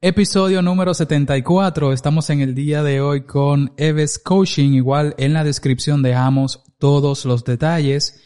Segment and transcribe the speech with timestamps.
[0.00, 1.92] Episodio número 74.
[1.92, 4.74] Estamos en el día de hoy con Eves Coaching.
[4.74, 8.22] Igual en la descripción dejamos todos los detalles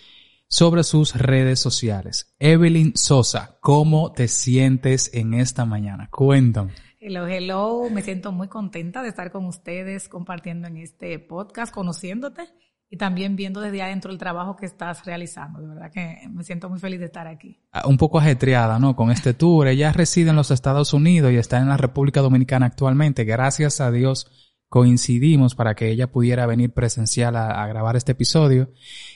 [0.48, 2.34] sobre sus redes sociales.
[2.38, 6.10] Evelyn Sosa, ¿cómo te sientes en esta mañana?
[6.10, 6.72] Cuéntame.
[7.00, 7.88] Hello, hello.
[7.90, 12.50] Me siento muy contenta de estar con ustedes compartiendo en este podcast, conociéndote
[12.92, 15.62] y también viendo desde adentro el trabajo que estás realizando.
[15.62, 17.58] De verdad que me siento muy feliz de estar aquí.
[17.72, 18.94] Ah, un poco ajetreada, ¿no?
[18.94, 19.66] Con este tour.
[19.66, 23.24] Ella reside en los Estados Unidos y está en la República Dominicana actualmente.
[23.24, 28.68] Gracias a Dios coincidimos para que ella pudiera venir presencial a, grabar este episodio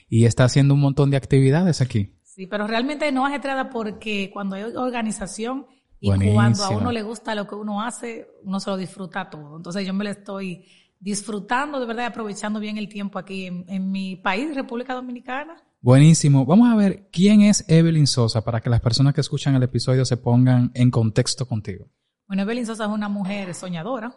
[0.08, 2.14] y está haciendo un montón de actividades aquí.
[2.22, 5.66] Sí, pero realmente no ajetreada porque cuando hay organización
[6.00, 9.58] y cuando a uno le gusta lo que uno hace, uno se lo disfruta todo.
[9.58, 10.64] Entonces yo me lo estoy
[10.98, 15.62] disfrutando de verdad y aprovechando bien el tiempo aquí en, mi país, República Dominicana.
[15.80, 16.44] Buenísimo.
[16.44, 20.04] Vamos a ver quién es Evelyn Sosa para que las personas que escuchan el episodio
[20.04, 21.86] se pongan en contexto contigo.
[22.26, 24.14] Bueno, Evelyn Sosa es una mujer soñadora,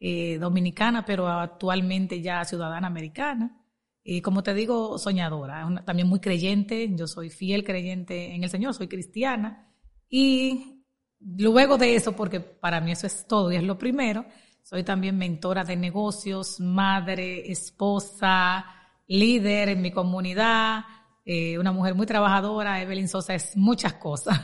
[0.00, 3.56] eh, dominicana, pero actualmente ya ciudadana americana.
[4.02, 6.90] Y como te digo, soñadora, también muy creyente.
[6.96, 9.70] Yo soy fiel creyente en el Señor, soy cristiana.
[10.08, 10.84] Y
[11.20, 14.24] luego de eso, porque para mí eso es todo y es lo primero,
[14.62, 18.64] soy también mentora de negocios, madre, esposa,
[19.06, 20.84] líder en mi comunidad,
[21.24, 22.80] eh, una mujer muy trabajadora.
[22.80, 24.40] Evelyn Sosa es muchas cosas.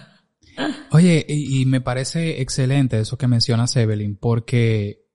[0.90, 5.06] Oye, y, me parece excelente eso que mencionas, Evelyn, porque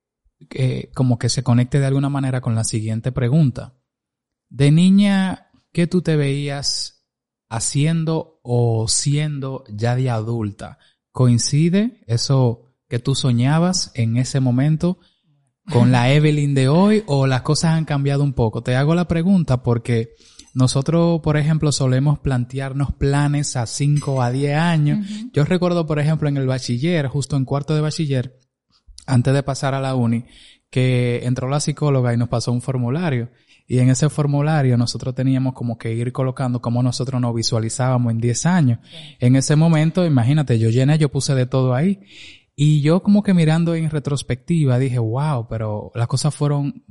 [0.52, 3.78] eh, como que se conecte de alguna manera con la siguiente pregunta.
[4.50, 7.06] De niña, ¿qué tú te veías
[7.50, 10.78] haciendo o siendo ya de adulta?
[11.12, 15.00] ¿Coincide eso que tú soñabas en ese momento
[15.72, 18.64] con la Evelyn de hoy o las cosas han cambiado un poco?
[18.64, 20.10] Te hago la pregunta porque
[20.54, 25.08] nosotros, por ejemplo, solemos plantearnos planes a 5 a 10 años.
[25.32, 28.38] Yo recuerdo, por ejemplo, en el bachiller, justo en cuarto de bachiller,
[29.08, 30.26] antes de pasar a la uni,
[30.70, 33.32] que entró la psicóloga y nos pasó un formulario.
[33.68, 38.20] Y en ese formulario nosotros teníamos como que ir colocando cómo nosotros nos visualizábamos en
[38.20, 38.80] 10 años.
[39.22, 42.02] En ese momento, imagínate, yo llené, yo puse de todo ahí.
[42.56, 46.84] Y yo como que mirando en retrospectiva dije, wow, pero las cosas fueron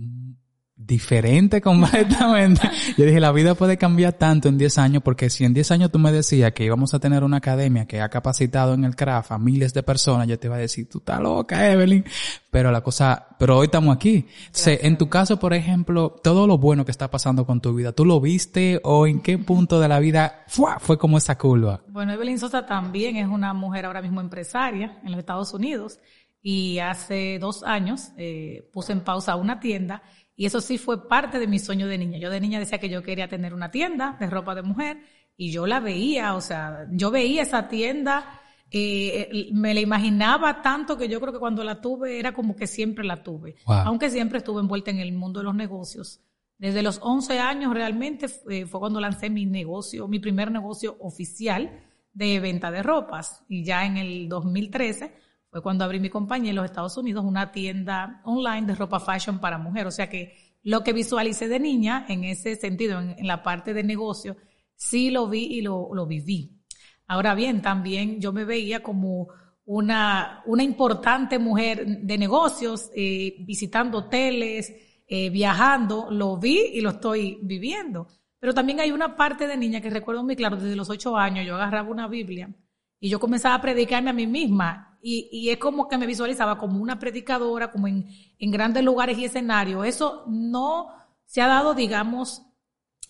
[0.87, 2.69] diferente completamente.
[2.97, 5.91] Yo dije, la vida puede cambiar tanto en 10 años, porque si en 10 años
[5.93, 9.33] tú me decías que íbamos a tener una academia que ha capacitado en el craft
[9.33, 12.05] a miles de personas, yo te iba a decir, tú estás loca, Evelyn.
[12.51, 14.27] Pero la cosa, pero hoy estamos aquí.
[14.65, 18.05] en tu caso, por ejemplo, todo lo bueno que está pasando con tu vida, ¿tú
[18.05, 21.83] lo viste o en qué punto de la vida fue como esa curva?
[21.89, 26.01] Bueno, Evelyn Sosa también es una mujer ahora mismo empresaria en los Estados Unidos
[26.43, 30.03] y hace dos años eh, puse en pausa una tienda
[30.41, 32.19] y eso sí fue parte de mi sueño de niña.
[32.19, 35.03] Yo de niña decía que yo quería tener una tienda de ropa de mujer
[35.37, 38.41] y yo la veía, o sea, yo veía esa tienda,
[38.71, 42.67] eh, me la imaginaba tanto que yo creo que cuando la tuve era como que
[42.67, 43.57] siempre la tuve.
[43.67, 46.23] Aunque siempre estuve envuelta en el mundo de los negocios.
[46.57, 51.71] Desde los 11 años realmente fue, fue cuando lancé mi negocio, mi primer negocio oficial
[52.15, 53.45] de venta de ropas.
[53.47, 55.13] Y ya en el 2013
[55.51, 59.41] fue cuando abrí mi compañía en los Estados Unidos, una tienda online de ropa fashion
[59.41, 59.87] para mujer.
[59.87, 63.83] O sea que lo que visualicé de niña en ese sentido, en, la parte de
[63.83, 64.37] negocio,
[64.77, 66.63] sí lo vi y lo, viví.
[67.09, 69.29] Ahora bien, también yo me veía como
[69.65, 74.73] una, una importante mujer de negocios, eh, visitando hoteles,
[75.09, 78.07] eh, viajando, lo vi y lo estoy viviendo.
[78.39, 81.45] Pero también hay una parte de niña que recuerdo muy claro, desde los ocho años
[81.45, 82.55] yo agarraba una Biblia
[83.01, 86.59] y yo comenzaba a predicarme a mí misma y, y, es como que me visualizaba
[86.59, 89.87] como una predicadora, como en, en grandes lugares y escenarios.
[89.87, 90.89] Eso no
[91.25, 92.43] se ha dado, digamos,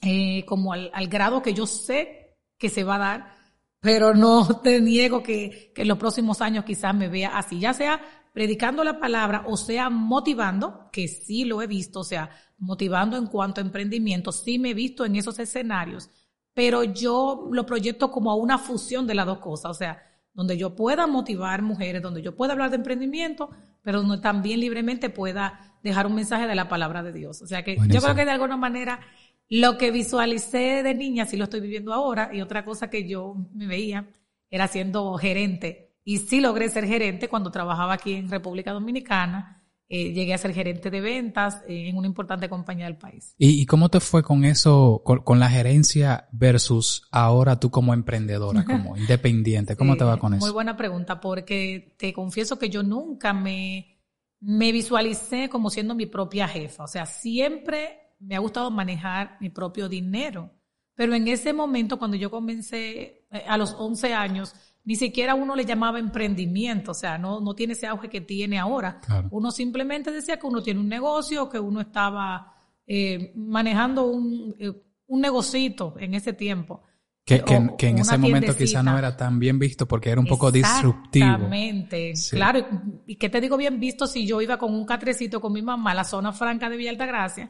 [0.02, 3.34] eh, como al, al, grado que yo sé que se va a dar,
[3.80, 7.72] pero no te niego que, que en los próximos años quizás me vea así, ya
[7.74, 8.00] sea
[8.32, 13.26] predicando la palabra o sea motivando, que sí lo he visto, o sea, motivando en
[13.26, 16.10] cuanto a emprendimiento, sí me he visto en esos escenarios,
[16.54, 20.02] pero yo lo proyecto como a una fusión de las dos cosas, o sea,
[20.32, 23.50] donde yo pueda motivar mujeres, donde yo pueda hablar de emprendimiento,
[23.82, 27.43] pero donde también libremente pueda dejar un mensaje de la palabra de Dios.
[27.43, 29.00] O sea que yo creo que de alguna manera
[29.49, 33.34] lo que visualicé de niña sí lo estoy viviendo ahora y otra cosa que yo
[33.52, 34.08] me veía
[34.50, 39.59] era siendo gerente y sí logré ser gerente cuando trabajaba aquí en República Dominicana
[39.92, 43.34] eh, llegué a ser gerente de ventas eh, en una importante compañía del país.
[43.38, 48.96] ¿Y, cómo te fue con eso, con, la gerencia versus ahora tú como emprendedora, como
[48.96, 49.75] independiente?
[49.75, 50.46] ¿Cómo te va con eso?
[50.46, 53.98] Muy buena pregunta, porque te confieso que yo nunca me,
[54.38, 56.84] me visualicé como siendo mi propia jefa.
[56.84, 60.52] O sea, siempre me ha gustado manejar mi propio dinero.
[60.94, 64.54] Pero en ese momento, cuando yo comencé eh, a los 11 años,
[64.90, 68.58] ni siquiera uno le llamaba emprendimiento, o sea, no, no tiene ese auge que tiene
[68.58, 69.00] ahora.
[69.31, 72.56] Uno simplemente decía que uno tiene un negocio, que uno estaba
[72.88, 74.72] eh, manejando un, eh,
[75.06, 76.82] un negocito en ese tiempo.
[77.25, 77.40] Que,
[77.78, 81.25] que, en ese momento quizá no era tan bien visto porque era un poco disruptivo.
[81.25, 82.66] Exactamente, claro.
[83.06, 85.93] Y qué te digo bien visto si yo iba con un catrecito con mi mamá
[85.93, 87.48] a la zona franca de Villa Altagracia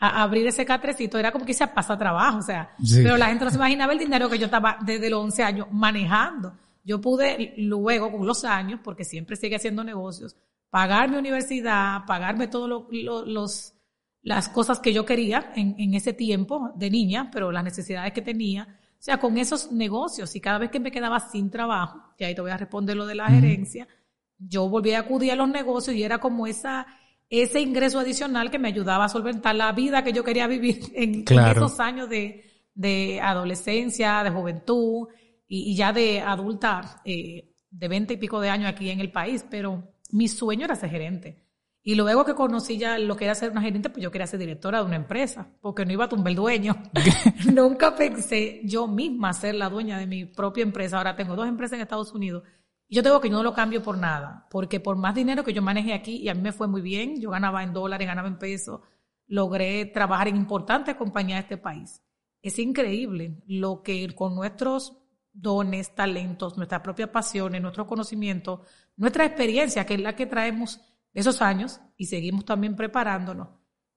[0.00, 3.44] a abrir ese catrecito, era como que se pasa trabajo, o sea, pero la gente
[3.44, 6.52] no se imaginaba el dinero que yo estaba desde los 11 años manejando.
[6.84, 10.36] Yo pude luego, con los años, porque siempre sigue haciendo negocios,
[10.70, 13.74] pagar mi universidad, pagarme todas los,
[14.22, 18.22] las cosas que yo quería en, en ese tiempo de niña, pero las necesidades que
[18.22, 22.24] tenía, o sea, con esos negocios y cada vez que me quedaba sin trabajo, y
[22.24, 23.88] ahí te voy a responder lo de la gerencia,
[24.38, 26.86] yo volví a acudir a los negocios y era como esa,
[27.28, 31.24] ese ingreso adicional que me ayudaba a solventar la vida que yo quería vivir en,
[31.28, 32.44] esos años de,
[32.74, 35.08] de, adolescencia, de juventud
[35.52, 39.44] y, ya de adulta eh, de 20 y pico de años aquí en el país.
[39.50, 39.82] Pero
[40.12, 41.44] mi sueño era ser gerente.
[41.82, 44.38] Y luego que conocí ya lo que era ser una gerente, pues yo quería ser
[44.38, 46.76] directora de una empresa, porque no iba a tumbar el dueño.
[47.52, 50.98] Nunca pensé yo misma ser la dueña de mi propia empresa.
[50.98, 52.44] Ahora tengo dos empresas en Estados Unidos.
[52.86, 55.52] Y yo tengo que yo no lo cambio por nada, porque por más dinero que
[55.52, 58.28] yo manejé aquí, y a mí me fue muy bien, yo ganaba en dólares, ganaba
[58.28, 58.80] en pesos,
[59.26, 62.02] logré trabajar en importantes compañías de este país.
[62.42, 64.99] Es increíble lo que con nuestros
[65.32, 68.62] dones, talentos, nuestras propias pasiones, nuestro conocimiento,
[68.96, 70.80] nuestra experiencia, que es la que traemos
[71.12, 73.48] esos años y seguimos también preparándonos.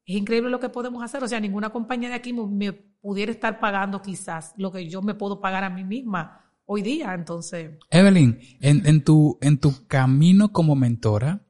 [0.06, 1.24] Es increíble lo que podemos hacer.
[1.24, 5.16] O sea, ninguna compañía de aquí me pudiera estar pagando quizás lo que yo me
[5.16, 7.14] puedo pagar a mí misma hoy día.
[7.14, 7.78] Entonces.
[7.90, 11.46] Evelyn, en, en, tu, en tu camino como mentora,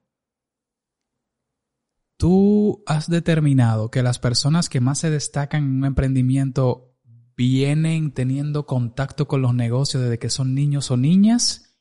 [2.17, 6.92] tú has determinado que las personas que más se destacan en un emprendimiento
[7.35, 11.73] vienen teniendo contacto con los negocios desde que son niños o niñas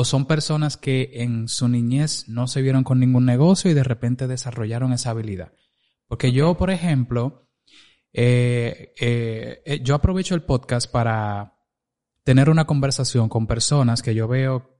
[0.00, 3.82] ¿O son personas que en su niñez no se vieron con ningún negocio y de
[3.82, 5.52] repente desarrollaron esa habilidad?
[6.06, 7.48] Porque yo, por ejemplo,
[8.12, 11.58] eh, eh, eh, yo aprovecho el podcast para
[12.22, 14.78] tener una conversación con personas que yo veo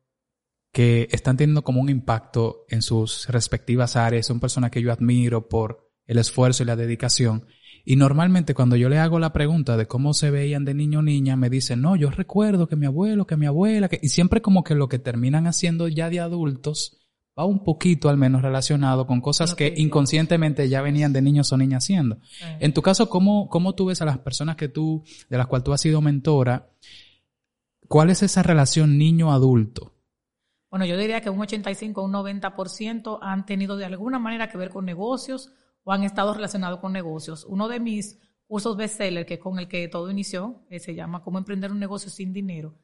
[0.70, 4.24] que están teniendo como un impacto en sus respectivas áreas.
[4.24, 7.44] Son personas que yo admiro por el esfuerzo y la dedicación.
[7.90, 11.02] Y normalmente cuando yo le hago la pregunta de cómo se veían de niño o
[11.02, 13.98] niña, me dicen, no, yo recuerdo que mi abuelo, que mi abuela, que...
[14.02, 16.98] y siempre como que lo que terminan haciendo ya de adultos
[17.38, 21.56] va un poquito al menos relacionado con cosas que inconscientemente ya venían de niños o
[21.56, 22.18] niñas haciendo.
[22.60, 25.64] En tu caso, ¿cómo, ¿cómo tú ves a las personas que tú, de las cuales
[25.64, 26.68] tú has sido mentora?
[27.88, 29.94] ¿Cuál es esa relación niño-adulto?
[30.70, 34.58] Bueno, yo diría que un 85 o un 90% han tenido de alguna manera que
[34.58, 35.54] ver con negocios
[35.92, 37.44] han estado relacionados con negocios.
[37.48, 41.22] Uno de mis cursos bestseller, que es con el que todo inició, que se llama
[41.22, 42.74] Cómo emprender un negocio sin dinero,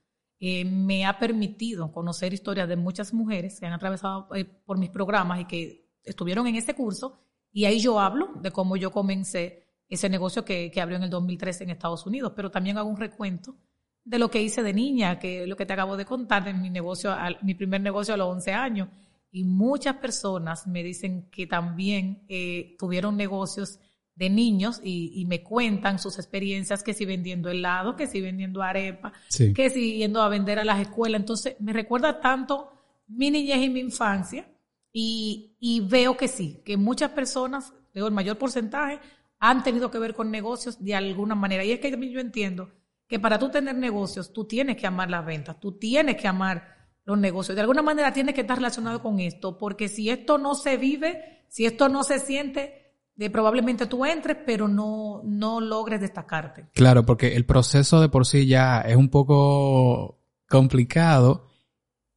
[0.40, 4.90] eh, me ha permitido conocer historias de muchas mujeres que han atravesado eh, por mis
[4.90, 7.18] programas y que estuvieron en ese curso.
[7.52, 11.10] Y ahí yo hablo de cómo yo comencé ese negocio que, que abrió en el
[11.10, 13.56] 2013 en Estados Unidos, pero también hago un recuento
[14.04, 16.52] de lo que hice de niña, que es lo que te acabo de contar, de
[16.52, 18.88] mi negocio, mi primer negocio a los 11 años,
[19.34, 23.80] y muchas personas me dicen que también eh, tuvieron negocios
[24.14, 29.12] de niños y, me cuentan sus experiencias, que si vendiendo helado, que si vendiendo arepa,
[29.56, 31.20] que si yendo a vender a las escuelas.
[31.20, 32.70] Entonces, me recuerda tanto
[33.08, 34.48] mi niñez y mi infancia
[34.92, 39.00] y, y veo que sí, que muchas personas, veo el mayor porcentaje,
[39.40, 41.64] han tenido que ver con negocios de alguna manera.
[41.64, 42.70] Y es que yo entiendo
[43.08, 46.73] que para tú tener negocios, tú tienes que amar las ventas, tú tienes que amar
[47.04, 47.54] los negocios.
[47.54, 51.44] De alguna manera tiene que estar relacionado con esto, porque si esto no se vive,
[51.48, 56.66] si esto no se siente, de, probablemente tú entres, pero no, no logres destacarte.
[56.74, 61.48] Claro, porque el proceso de por sí ya es un poco complicado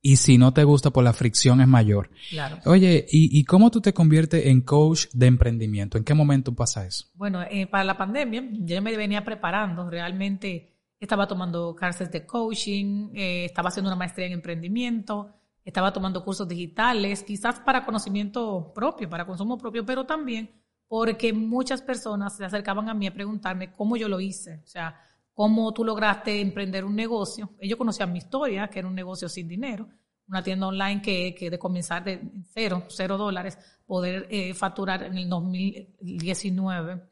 [0.02, 2.10] y si no te gusta, pues la fricción es mayor.
[2.30, 2.60] Claro.
[2.66, 5.98] Oye, ¿y, cómo tú te conviertes en coach de emprendimiento?
[5.98, 7.08] ¿En qué momento pasa eso?
[7.16, 13.10] Bueno, eh, para la pandemia yo me venía preparando realmente estaba tomando clases de coaching,
[13.14, 19.10] eh, estaba haciendo una maestría en emprendimiento, estaba tomando cursos digitales, quizás para conocimiento propio,
[19.10, 20.50] para consumo propio, pero también
[20.88, 24.96] porque muchas personas se acercaban a mí a preguntarme cómo yo lo hice, o sea,
[25.34, 27.52] cómo tú lograste emprender un negocio.
[27.60, 29.88] Ellos conocían mi historia, que era un negocio sin dinero,
[30.28, 32.22] una tienda online que, que de comenzar de
[32.54, 37.04] cero, cero dólares, poder eh, facturar en el 2019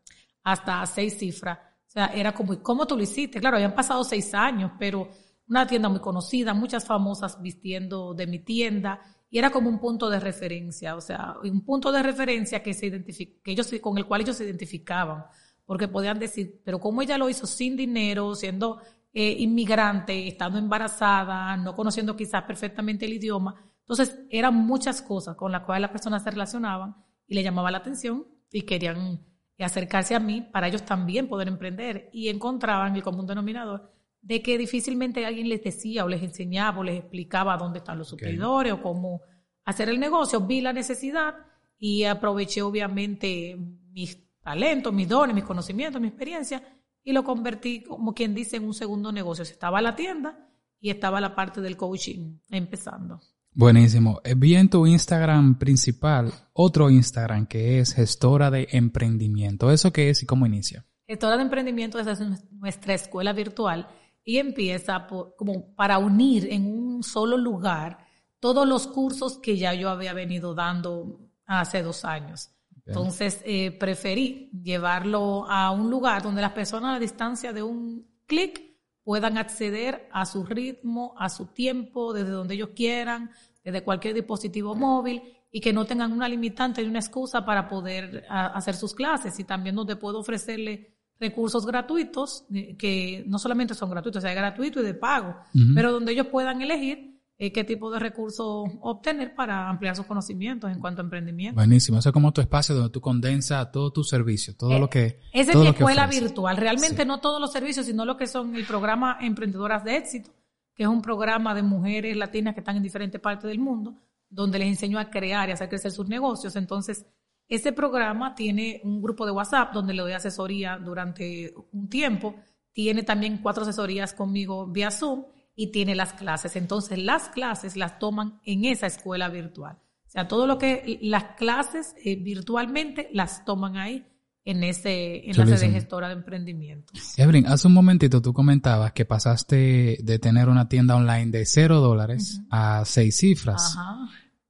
[0.43, 1.59] hasta seis cifras
[1.95, 3.39] sea, era como, ¿cómo tú lo hiciste?
[3.39, 5.09] Claro, habían pasado seis años, pero
[5.47, 8.99] una tienda muy conocida, muchas famosas vistiendo de mi tienda,
[9.29, 13.03] y era como un punto de referencia, o sea, un punto de referencia que se
[13.43, 15.25] que ellos, con el cual ellos se identificaban,
[15.65, 18.79] porque podían decir, pero ¿cómo ella lo hizo sin dinero, siendo
[19.17, 23.55] eh, inmigrante, estando embarazada, no conociendo quizás perfectamente el idioma.
[23.79, 27.77] Entonces, eran muchas cosas con las cuales las personas se relacionaban y le llamaba la
[27.77, 29.25] atención y querían
[29.63, 34.57] acercarse a mí para ellos también poder emprender y encontraban el común denominador de que
[34.57, 38.81] difícilmente alguien les decía o les enseñaba o les explicaba dónde están los suplidores o
[38.81, 39.21] cómo
[39.65, 40.41] hacer el negocio.
[40.41, 41.35] Vi la necesidad
[41.77, 43.55] y aproveché obviamente
[43.91, 46.61] mis talentos, mis dones, mis conocimientos, mi experiencia
[47.03, 49.43] y lo convertí, como quien dice, en un segundo negocio.
[49.43, 53.21] Estaba la tienda y estaba la parte del coaching empezando.
[53.57, 54.19] Buenísimo.
[54.25, 59.71] Eh, vi en tu Instagram principal otro Instagram que es gestora de emprendimiento.
[59.71, 60.85] ¿Eso qué es y cómo inicia?
[61.07, 62.19] Gestora de emprendimiento es
[62.51, 63.87] nuestra escuela virtual
[64.25, 67.99] y empieza como para unir en un solo lugar
[68.41, 72.51] todos los cursos que ya yo había venido dando hace dos años.
[72.85, 78.05] Entonces, eh, preferí llevarlo a un lugar donde las personas a la distancia de un
[78.27, 78.74] clic
[79.05, 83.29] puedan acceder a su ritmo, a su tiempo, desde donde ellos quieran,
[83.63, 85.21] desde cualquier dispositivo móvil
[85.51, 89.39] y que no tengan una limitante ni una excusa para poder hacer sus clases.
[89.39, 94.33] Y también donde puedo ofrecerle recursos gratuitos, eh, que no solamente son gratuitos, o sea,
[94.33, 95.37] gratuito y de pago,
[95.73, 100.71] pero donde ellos puedan elegir eh, qué tipo de recursos obtener para ampliar sus conocimientos
[100.71, 101.55] en cuanto a emprendimiento.
[101.55, 105.19] Buenísimo, eso es como tu espacio donde tú condensas todo tu servicio, todo lo que...
[105.33, 108.65] Esa es mi escuela virtual, realmente no todos los servicios, sino lo que son el
[108.65, 110.31] programa Emprendedoras de Éxito,
[110.73, 113.95] que es un programa de mujeres latinas que están en diferentes partes del mundo,
[114.29, 116.55] donde les enseño a crear y hacer crecer sus negocios.
[116.55, 117.05] Entonces,
[117.49, 122.35] ese programa tiene un grupo de WhatsApp donde le doy asesoría durante un tiempo.
[122.71, 125.25] Tiene también cuatro asesorías conmigo vía Zoom
[125.55, 126.55] y tiene las clases.
[126.55, 129.77] Entonces, las clases las toman en esa escuela virtual.
[130.07, 134.05] O sea, todo lo que las clases eh, virtualmente las toman ahí
[134.45, 136.93] en ese enlace de gestora de emprendimiento.
[137.17, 141.81] Evelyn, hace un momentito tú comentabas que pasaste de tener una tienda online de cero
[141.81, 143.75] dólares a seis cifras.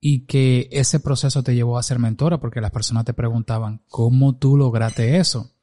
[0.02, 4.38] Y que ese proceso te llevó a ser mentora porque las personas te preguntaban, ¿cómo
[4.38, 5.55] tú lograste eso?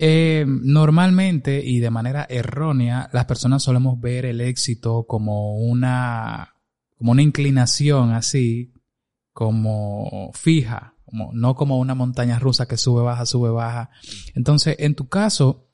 [0.00, 6.54] Eh, normalmente y de manera errónea, las personas solemos ver el éxito como una,
[6.96, 8.72] como una inclinación así,
[9.32, 13.90] como fija, como, no como una montaña rusa que sube, baja, sube, baja.
[14.36, 15.68] Entonces, en tu caso,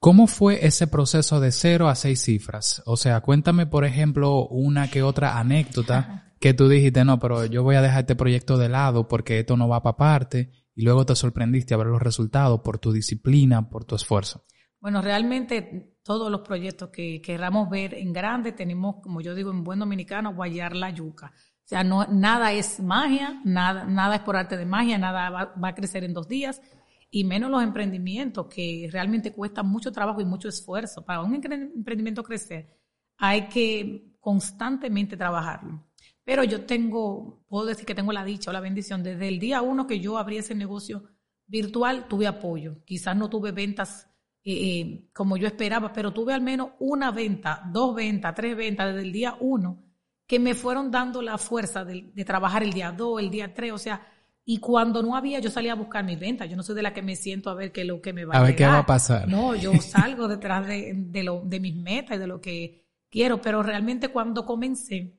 [0.00, 2.82] ¿cómo fue ese proceso de cero a seis cifras?
[2.86, 7.62] O sea, cuéntame, por ejemplo, una que otra anécdota que tú dijiste, no, pero yo
[7.62, 11.04] voy a dejar este proyecto de lado porque esto no va para parte y luego
[11.04, 14.44] te sorprendiste a ver los resultados por tu disciplina, por tu esfuerzo?
[14.78, 19.64] Bueno, realmente todos los proyectos que queramos ver en grande tenemos, como yo digo en
[19.64, 21.32] buen dominicano, guayar la yuca.
[21.34, 25.44] O sea, no, nada es magia, nada, nada es por arte de magia, nada va,
[25.46, 26.62] va a crecer en dos días
[27.10, 31.04] y menos los emprendimientos que realmente cuestan mucho trabajo y mucho esfuerzo.
[31.04, 32.68] Para un emprendimiento crecer
[33.16, 35.87] hay que constantemente trabajarlo.
[36.28, 39.62] Pero yo tengo, puedo decir que tengo la dicha o la bendición, desde el día
[39.62, 41.04] uno que yo abrí ese negocio
[41.46, 42.84] virtual, tuve apoyo.
[42.84, 44.10] Quizás no tuve ventas
[44.44, 48.88] eh, eh, como yo esperaba, pero tuve al menos una venta, dos ventas, tres ventas
[48.88, 49.82] desde el día uno,
[50.26, 53.78] que me fueron dando la fuerza de, trabajar el día dos, el día tres, o
[53.78, 54.06] sea,
[54.44, 56.46] y cuando no había, yo salía a buscar mis ventas.
[56.50, 58.26] Yo no soy de la que me siento a ver qué es lo que me
[58.26, 59.26] va a, a ver qué va a pasar.
[59.26, 63.40] No, yo salgo detrás de, de, lo, de mis metas y de lo que quiero,
[63.40, 65.17] pero realmente cuando comencé,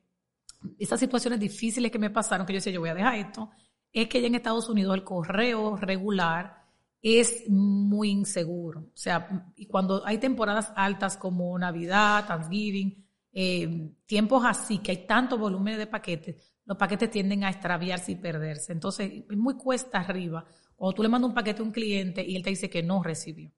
[0.78, 3.50] esas situaciones difíciles que me pasaron, que yo decía, yo voy a dejar esto,
[3.92, 6.64] es que ya en Estados Unidos el correo regular
[7.02, 8.80] es muy inseguro.
[8.80, 15.06] O sea, y cuando hay temporadas altas como Navidad, Thanksgiving, eh, tiempos así, que hay
[15.06, 18.72] tanto volumen de paquetes, los paquetes tienden a extraviarse y perderse.
[18.72, 20.44] Entonces, es muy cuesta arriba.
[20.76, 23.02] O tú le mandas un paquete a un cliente y él te dice que no
[23.02, 23.50] recibió.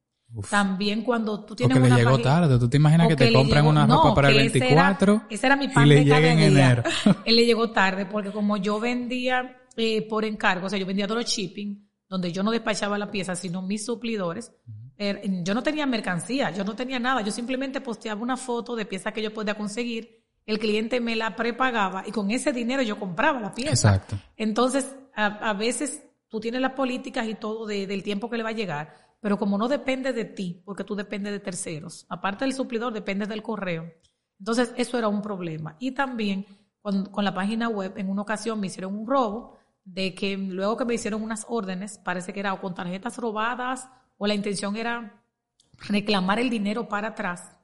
[0.49, 2.59] También cuando tú tienes Porque le llegó tarde.
[2.59, 5.87] ¿Tú te imaginas que te compran una ropa para el 24 ese era, mi pan
[5.87, 6.83] y le en enero?
[7.25, 11.07] Él le llegó tarde porque como yo vendía eh, por encargo, o sea, yo vendía
[11.07, 14.53] todo el shipping, donde yo no despachaba la pieza, sino mis suplidores,
[14.97, 17.21] er, yo no tenía mercancía, yo no tenía nada.
[17.21, 20.23] Yo simplemente posteaba una foto de pieza que yo podía conseguir.
[20.47, 23.71] El cliente me la prepagaba y con ese dinero yo compraba la pieza.
[23.71, 24.19] Exacto.
[24.37, 28.53] Entonces, a, veces tú tienes las políticas y todo del tiempo que le va a
[28.53, 32.93] llegar pero como no depende de ti, porque tú dependes de terceros, aparte del suplidor,
[32.93, 33.88] depende del correo.
[34.41, 35.76] Entonces, eso era un problema.
[35.79, 36.45] Y también
[36.81, 40.85] con, la página web, en una ocasión me hicieron un robo de que luego que
[40.85, 43.88] me hicieron unas órdenes, parece que era o con tarjetas robadas
[44.19, 45.23] o la intención era
[45.88, 47.57] reclamar el dinero para atrás.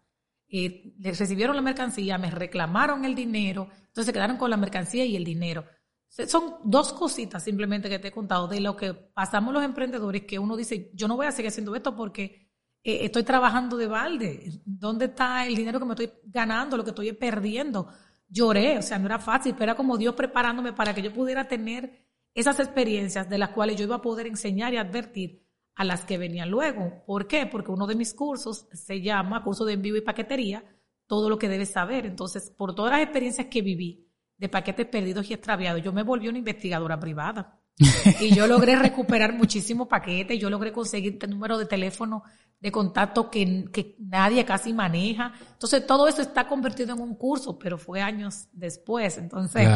[0.48, 5.16] Eh, recibieron la mercancía, me reclamaron el dinero, entonces se quedaron con la mercancía y
[5.16, 5.64] el dinero.
[6.08, 10.38] Son dos cositas simplemente que te he contado de lo que pasamos los emprendedores que
[10.38, 12.48] uno dice, yo no voy a seguir haciendo esto porque
[12.82, 14.50] eh, estoy trabajando de balde.
[14.64, 17.88] ¿Dónde está el dinero que me estoy ganando, lo que estoy perdiendo?
[18.28, 21.46] Lloré, o sea, no era fácil, pero era como Dios preparándome para que yo pudiera
[21.46, 26.04] tener esas experiencias de las cuales yo iba a poder enseñar y advertir a las
[26.04, 27.04] que venían luego.
[27.06, 27.46] ¿Por qué?
[27.46, 30.64] Porque uno de mis cursos se llama curso de envío y paquetería,
[31.06, 32.06] todo lo que debes saber.
[32.06, 34.07] Entonces, por todas las experiencias que viví
[34.38, 37.60] de paquetes perdidos y extraviados, yo me volví una investigadora privada.
[38.20, 42.24] y yo logré recuperar muchísimos paquetes, yo logré conseguir el número de teléfono
[42.60, 45.32] de contacto que, que, nadie casi maneja.
[45.52, 49.16] Entonces, todo eso está convertido en un curso, pero fue años después.
[49.18, 49.68] Entonces,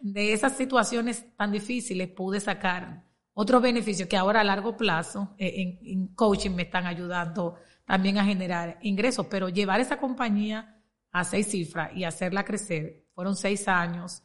[0.00, 5.54] de esas situaciones tan difíciles pude sacar otros beneficios que ahora a largo plazo eh,
[5.56, 9.26] en, en, coaching me están ayudando también a generar ingresos.
[9.26, 14.22] Pero llevar esa compañía a seis cifras y hacerla crecer, fueron seis años,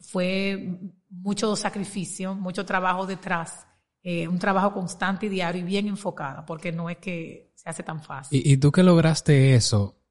[0.00, 3.64] fue mucho sacrificio, mucho trabajo detrás,
[4.02, 7.84] eh, un trabajo constante y diario y bien enfocado, porque no es que se hace
[7.84, 8.42] tan fácil.
[8.44, 10.02] Y, tú que lograste eso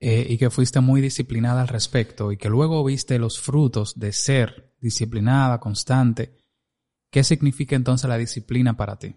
[0.00, 4.12] eh, y que fuiste muy disciplinada al respecto y que luego viste los frutos de
[4.12, 6.36] ser disciplinada, constante,
[7.12, 9.14] ¿qué significa entonces la disciplina para ti?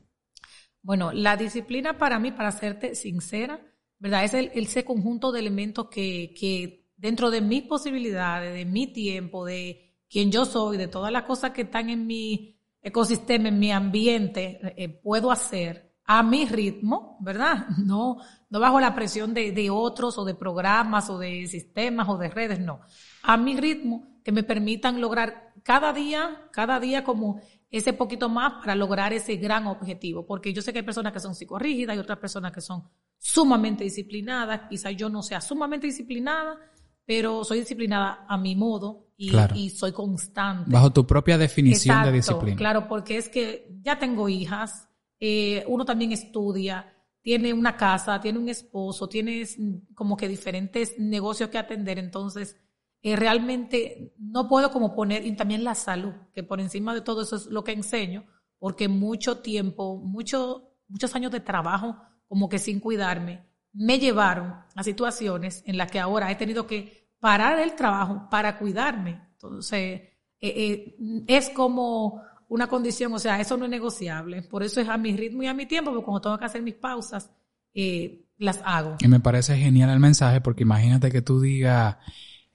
[0.83, 3.59] Bueno, la disciplina para mí, para serte sincera,
[3.97, 4.23] ¿verdad?
[4.23, 9.43] Es el, ese conjunto de elementos que, que dentro de mis posibilidades, de mi tiempo,
[9.43, 13.71] de quién yo soy, de todas las cosas que están en mi ecosistema, en mi
[13.71, 17.67] ambiente, eh, puedo hacer a mi ritmo, ¿verdad?
[17.85, 18.17] No,
[18.49, 22.29] no bajo la presión de, de, otros o de programas o de sistemas o de
[22.29, 22.81] redes, no.
[23.23, 27.41] A mi ritmo que me permitan lograr cada día, cada día como
[27.71, 30.27] ese poquito más para lograr ese gran objetivo.
[30.27, 32.83] Porque yo sé que hay personas que son psicorrígidas y otras personas que son
[33.17, 34.69] sumamente disciplinadas.
[34.69, 36.59] Quizás yo no sea sumamente disciplinada,
[37.05, 40.71] pero soy disciplinada a mi modo y, soy constante.
[40.71, 42.57] Bajo tu propia definición de disciplina.
[42.57, 44.89] Claro, porque es que ya tengo hijas,
[45.19, 46.91] eh, uno también estudia,
[47.21, 49.57] tiene una casa, tiene un esposo, tienes
[49.93, 52.57] como que diferentes negocios que atender, entonces
[53.03, 57.21] eh, realmente no puedo como poner, y también la salud, que por encima de todo
[57.21, 58.25] eso es lo que enseño,
[58.57, 64.83] porque mucho tiempo, mucho, muchos años de trabajo como que sin cuidarme, me llevaron a
[64.83, 69.21] situaciones en las que ahora he tenido que parar el trabajo para cuidarme.
[69.33, 70.09] Entonces, eh,
[70.41, 70.95] eh,
[71.27, 74.41] es como una condición, o sea, eso no es negociable.
[74.41, 76.61] Por eso es a mi ritmo y a mi tiempo, porque cuando tengo que hacer
[76.61, 77.31] mis pausas,
[77.73, 78.97] eh, las hago.
[78.99, 81.97] Y me parece genial el mensaje, porque imagínate que tú digas,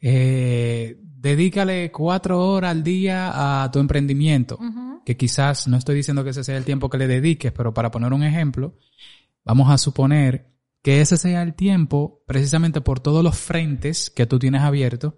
[0.00, 4.58] dedícale cuatro horas al día a tu emprendimiento,
[5.04, 7.90] que quizás no estoy diciendo que ese sea el tiempo que le dediques, pero para
[7.90, 8.74] poner un ejemplo,
[9.44, 10.55] vamos a suponer
[10.86, 15.14] que ese sea el tiempo precisamente por todos los frentes que tú tienes abiertos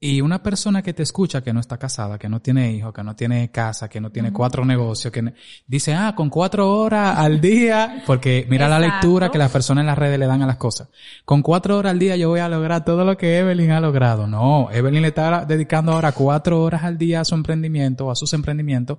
[0.00, 3.02] y una persona que te escucha que no está casada, que no tiene hijos, que
[3.02, 5.34] no tiene casa, que no tiene cuatro negocios, que
[5.66, 9.86] dice, ah, con cuatro horas al día, porque mira la lectura que las personas en
[9.86, 10.88] las redes le dan a las cosas.
[11.26, 14.26] Con cuatro horas al día yo voy a lograr todo lo que Evelyn ha logrado.
[14.26, 18.32] No, Evelyn le está dedicando ahora cuatro horas al día a su emprendimiento, a sus
[18.32, 18.98] emprendimientos,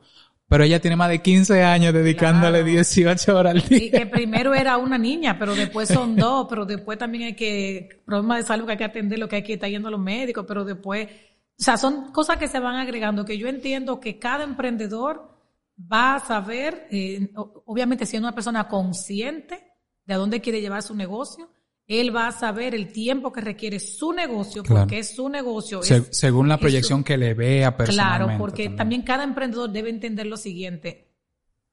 [0.50, 3.78] pero ella tiene más de 15 años dedicándole 18 horas al día.
[3.86, 8.02] Y que primero era una niña, pero después son dos, pero después también hay que,
[8.06, 10.00] problemas de salud que hay que atender, lo que hay que estar yendo a los
[10.00, 14.20] médicos, pero después, o sea, son cosas que se van agregando, que yo entiendo que
[14.20, 15.38] cada emprendedor
[15.80, 17.30] va a saber, eh,
[17.66, 19.74] obviamente siendo una persona consciente
[20.06, 21.50] de a dónde quiere llevar su negocio,
[21.88, 25.82] él va a saber el tiempo que requiere su negocio, porque es su negocio.
[25.82, 28.26] según la proyección que le vea personalmente.
[28.26, 29.04] Claro, porque también.
[29.04, 31.14] cada emprendedor debe entender lo siguiente.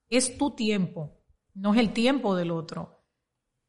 [0.09, 1.19] Es tu tiempo,
[1.55, 3.03] no es el tiempo del otro.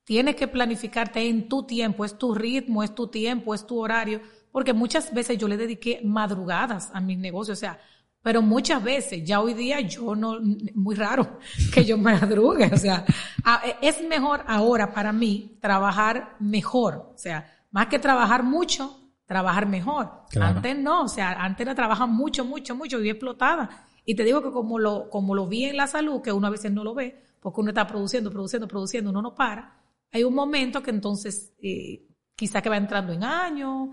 [0.03, 4.21] Tienes que planificarte en tu tiempo, es tu ritmo, es tu tiempo, es tu horario,
[4.51, 7.79] porque muchas veces yo le dediqué madrugadas a mis negocios, o sea,
[8.25, 10.39] pero muchas veces, ya hoy día yo no,
[10.73, 11.37] muy raro
[11.71, 13.05] que yo me madrugue, o sea,
[13.83, 20.23] es mejor ahora para mí trabajar mejor, o sea, más que trabajar mucho, trabajar mejor.
[20.41, 23.85] Antes no, o sea, antes era trabajar mucho, mucho, mucho, y explotada.
[24.05, 26.49] Y te digo que como lo, como lo vi en la salud, que uno a
[26.49, 30.33] veces no lo ve, porque uno está produciendo, produciendo, produciendo, uno no para, hay un
[30.33, 33.89] momento que entonces eh, quizá que va entrando en años,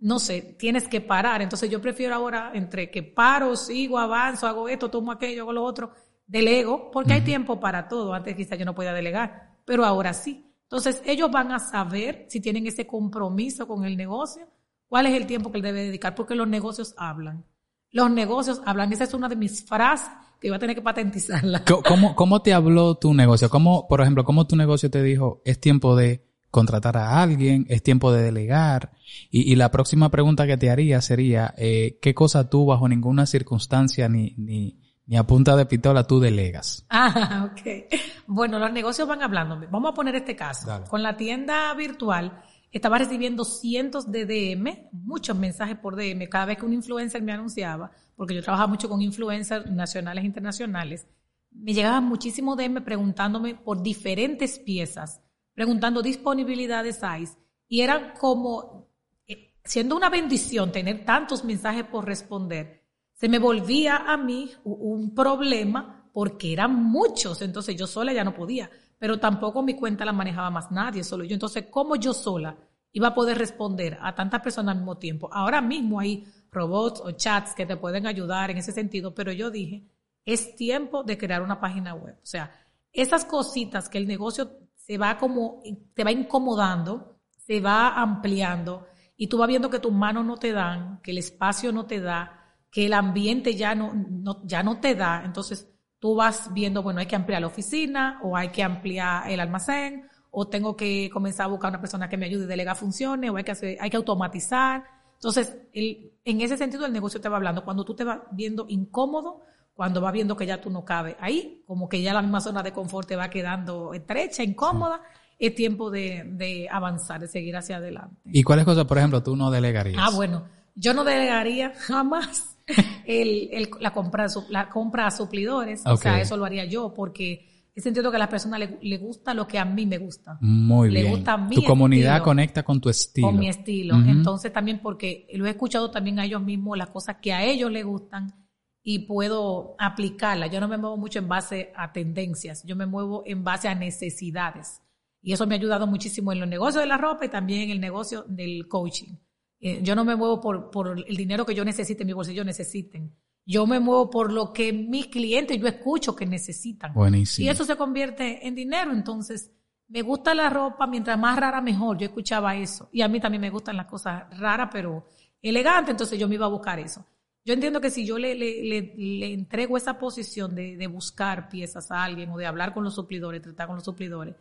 [0.00, 1.42] no sé, tienes que parar.
[1.42, 5.62] Entonces yo prefiero ahora entre que paro, sigo, avanzo, hago esto, tomo aquello, hago lo
[5.62, 5.92] otro,
[6.26, 8.14] delego, porque hay tiempo para todo.
[8.14, 10.46] Antes quizás yo no podía delegar, pero ahora sí.
[10.62, 14.48] Entonces ellos van a saber si tienen ese compromiso con el negocio,
[14.88, 17.44] cuál es el tiempo que él debe dedicar, porque los negocios hablan.
[17.90, 18.92] Los negocios hablan.
[18.92, 20.10] Esa es una de mis frases
[20.40, 21.64] que iba a tener que patentizarla.
[21.64, 23.50] ¿Cómo, cómo te habló tu negocio?
[23.50, 27.82] ¿Cómo, por ejemplo, cómo tu negocio te dijo, es tiempo de contratar a alguien, es
[27.82, 28.92] tiempo de delegar.
[29.30, 33.26] Y, y la próxima pregunta que te haría sería, eh, ¿qué cosa tú bajo ninguna
[33.26, 36.86] circunstancia ni, ni, Ni a punta de pistola tú delegas.
[36.90, 37.92] Ah, ok.
[38.26, 39.60] Bueno, los negocios van hablando.
[39.70, 40.84] Vamos a poner este caso.
[40.88, 46.58] Con la tienda virtual, estaba recibiendo cientos de DM, muchos mensajes por DM, cada vez
[46.58, 51.06] que un influencer me anunciaba, porque yo trabajaba mucho con influencers nacionales e internacionales,
[51.50, 55.20] me llegaban muchísimos DM preguntándome por diferentes piezas,
[55.60, 57.36] preguntando disponibilidad de size,
[57.68, 58.88] y era como,
[59.26, 65.14] eh, siendo una bendición tener tantos mensajes por responder, se me volvía a mí un
[65.14, 68.70] problema porque eran muchos, entonces yo sola ya no podía
[69.00, 71.32] pero tampoco mi cuenta la manejaba más nadie, solo yo.
[71.32, 72.54] Entonces, ¿cómo yo sola
[72.92, 75.30] iba a poder responder a tantas personas al mismo tiempo?
[75.32, 79.50] Ahora mismo hay robots o chats que te pueden ayudar en ese sentido, pero yo
[79.50, 79.86] dije,
[80.26, 82.14] es tiempo de crear una página web.
[82.22, 82.52] O sea,
[82.92, 84.50] esas cositas que el negocio
[84.90, 85.62] se va como,
[85.94, 90.50] te va incomodando, se va ampliando y tú vas viendo que tus manos no te
[90.50, 94.80] dan, que el espacio no te da, que el ambiente ya no, no ya no
[94.80, 95.22] te da.
[95.24, 95.68] Entonces,
[96.00, 100.08] tú vas viendo, bueno, hay que ampliar la oficina o hay que ampliar el almacén
[100.32, 103.36] o tengo que comenzar a buscar una persona que me ayude a delegar funciones o
[103.36, 104.82] hay que, hacer, hay que automatizar.
[105.14, 107.64] Entonces, en ese sentido el negocio te va hablando.
[107.64, 109.42] Cuando tú te vas viendo incómodo,
[109.74, 112.62] cuando vas viendo que ya tú no cabes ahí, como que ya la misma zona
[112.62, 115.00] de confort te va quedando estrecha, incómoda,
[115.38, 118.16] es tiempo de, de avanzar, de seguir hacia adelante.
[118.26, 119.98] ¿Y cuáles cosas, por ejemplo, tú no delegarías?
[119.98, 122.58] Ah, bueno, yo no delegaría jamás
[123.06, 125.82] el, el, la, compra, la compra a suplidores.
[125.86, 128.98] O sea, eso lo haría yo porque es entiendo que a las personas le, le,
[128.98, 130.36] gusta lo que a mí me gusta.
[130.40, 131.14] Muy le bien.
[131.14, 133.28] Gusta mi tu comunidad conecta con tu estilo.
[133.28, 133.96] Con mi estilo.
[133.96, 137.70] Entonces también porque lo he escuchado también a ellos mismos, las cosas que a ellos
[137.70, 138.34] les gustan
[138.82, 140.50] y puedo aplicarlas.
[140.50, 143.74] Yo no me muevo mucho en base a tendencias, yo me muevo en base a
[143.74, 144.82] necesidades.
[145.22, 147.70] Y eso me ha ayudado muchísimo en los negocios de la ropa y también en
[147.70, 149.16] el negocio del coaching.
[149.60, 153.14] Eh, yo no me muevo por, por el dinero que yo necesite, mi bolsillo necesiten.
[153.44, 156.94] Yo me muevo por lo que mis clientes, yo escucho que necesitan.
[156.94, 157.46] Buenísimo.
[157.46, 158.92] Y eso se convierte en dinero.
[158.92, 159.50] Entonces,
[159.88, 161.98] me gusta la ropa, mientras más rara mejor.
[161.98, 162.88] Yo escuchaba eso.
[162.92, 165.04] Y a mí también me gustan las cosas raras, pero
[165.42, 165.90] elegantes.
[165.90, 167.04] Entonces, yo me iba a buscar eso.
[167.44, 171.90] Yo entiendo que si yo le, le, le, entrego esa posición de, de, buscar piezas
[171.90, 174.36] a alguien o de hablar con los suplidores, tratar con los suplidores,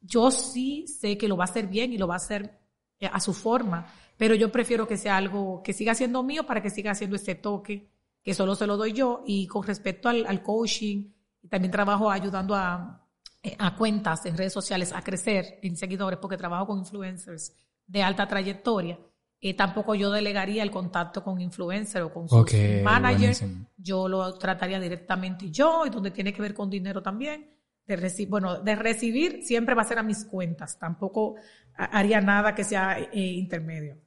[0.00, 2.58] yo sí sé que lo va a hacer bien y lo va a hacer
[2.98, 3.86] eh, a su forma
[4.22, 7.34] pero yo prefiero que sea algo que siga siendo mío para que siga haciendo ese
[7.34, 7.90] toque
[8.22, 9.24] que solo se lo doy yo.
[9.26, 11.10] Y con respecto al, coaching,
[11.48, 13.04] también trabajo ayudando a,
[13.42, 17.52] eh, a cuentas en redes sociales a crecer en seguidores porque trabajo con influencers
[17.84, 18.96] de alta trayectoria.
[19.44, 22.46] Eh, tampoco yo delegaría el contacto con influencer o con sus
[22.82, 23.44] managers.
[23.76, 27.50] Yo lo trataría directamente yo, y donde tiene que ver con dinero también.
[27.84, 30.78] De recibir, bueno, de recibir siempre va a ser a mis cuentas.
[30.78, 31.34] Tampoco
[31.74, 33.98] haría nada que sea eh, intermedio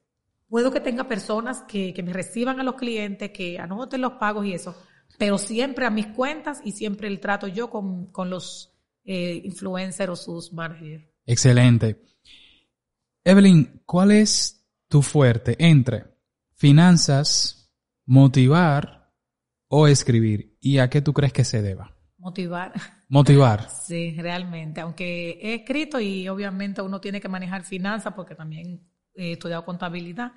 [0.48, 4.45] puedo que tenga personas que, que me reciban a los clientes, que anoten los pagos
[4.45, 4.76] y eso,
[5.17, 10.12] pero siempre a mis cuentas y siempre el trato yo con, con los eh, influencers
[10.12, 11.04] o sus managers.
[11.26, 12.02] Excelente.
[13.24, 14.64] Evelyn, ¿cuál es
[14.95, 16.05] tu fuerte entre
[16.53, 17.69] finanzas,
[18.05, 19.12] motivar
[19.67, 20.58] o escribir?
[20.62, 21.93] ¿Y a qué tú crees que se deba?
[22.17, 22.71] Motivar.
[23.10, 23.67] Motivar.
[23.86, 24.79] Sí, realmente.
[24.79, 30.31] Aunque he escrito y obviamente uno tiene que manejar finanzas porque también he estudiado contabilidad,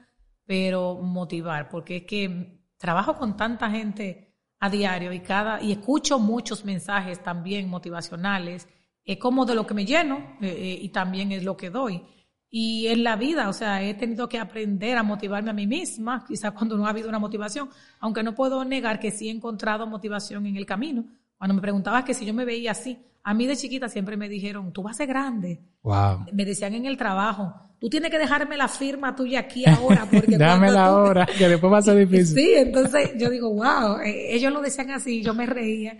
[0.44, 6.18] pero motivar, porque es que trabajo con tanta gente a diario y cada y escucho
[6.18, 8.66] muchos mensajes también motivacionales,
[9.04, 12.02] es como de lo que me lleno eh, eh, y también es lo que doy.
[12.50, 16.24] Y en la vida, o sea, he tenido que aprender a motivarme a mí misma,
[16.26, 17.68] quizás cuando no ha habido una motivación,
[18.00, 21.04] aunque no puedo negar que sí he encontrado motivación en el camino.
[21.36, 24.28] Cuando me preguntabas que si yo me veía así, a mí de chiquita siempre me
[24.28, 25.60] dijeron, tú vas a ser grande.
[25.82, 26.26] Wow.
[26.32, 30.08] Me decían en el trabajo, tú tienes que dejarme la firma tuya aquí ahora.
[30.10, 32.34] Porque la ahora, que después va a ser difícil.
[32.34, 35.98] Sí, entonces yo digo, wow, eh, ellos lo decían así, yo me reía.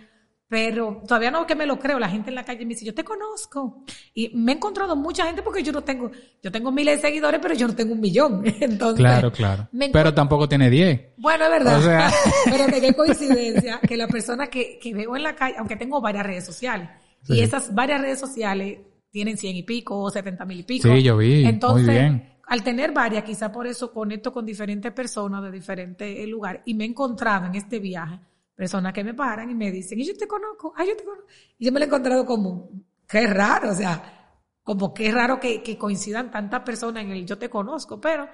[0.49, 2.95] Pero todavía no que me lo creo, la gente en la calle me dice, yo
[2.95, 3.83] te conozco.
[4.15, 6.09] Y me he encontrado mucha gente porque yo no tengo,
[6.41, 8.41] yo tengo miles de seguidores, pero yo no tengo un millón.
[8.59, 9.69] Entonces, claro, claro.
[9.93, 11.01] Pero tampoco tiene diez.
[11.17, 11.77] Bueno, es verdad.
[11.77, 12.11] O sea...
[12.45, 16.25] pero qué coincidencia que la persona que, que veo en la calle, aunque tengo varias
[16.25, 16.89] redes sociales,
[17.27, 18.79] y esas varias redes sociales
[19.11, 20.87] tienen cien y pico o setenta mil y pico.
[20.87, 21.45] Sí, yo vi.
[21.45, 22.37] Entonces, Muy bien.
[22.47, 26.85] al tener varias, quizá por eso conecto con diferentes personas de diferentes lugares y me
[26.85, 28.19] he encontrado en este viaje
[28.59, 31.29] personas que me paran y me dicen, y yo te conozco, ay, yo te conozco.
[31.57, 32.69] Y yo me lo he encontrado como,
[33.07, 37.37] qué raro, o sea, como qué raro que, que coincidan tantas personas en el yo
[37.37, 38.27] te conozco, pero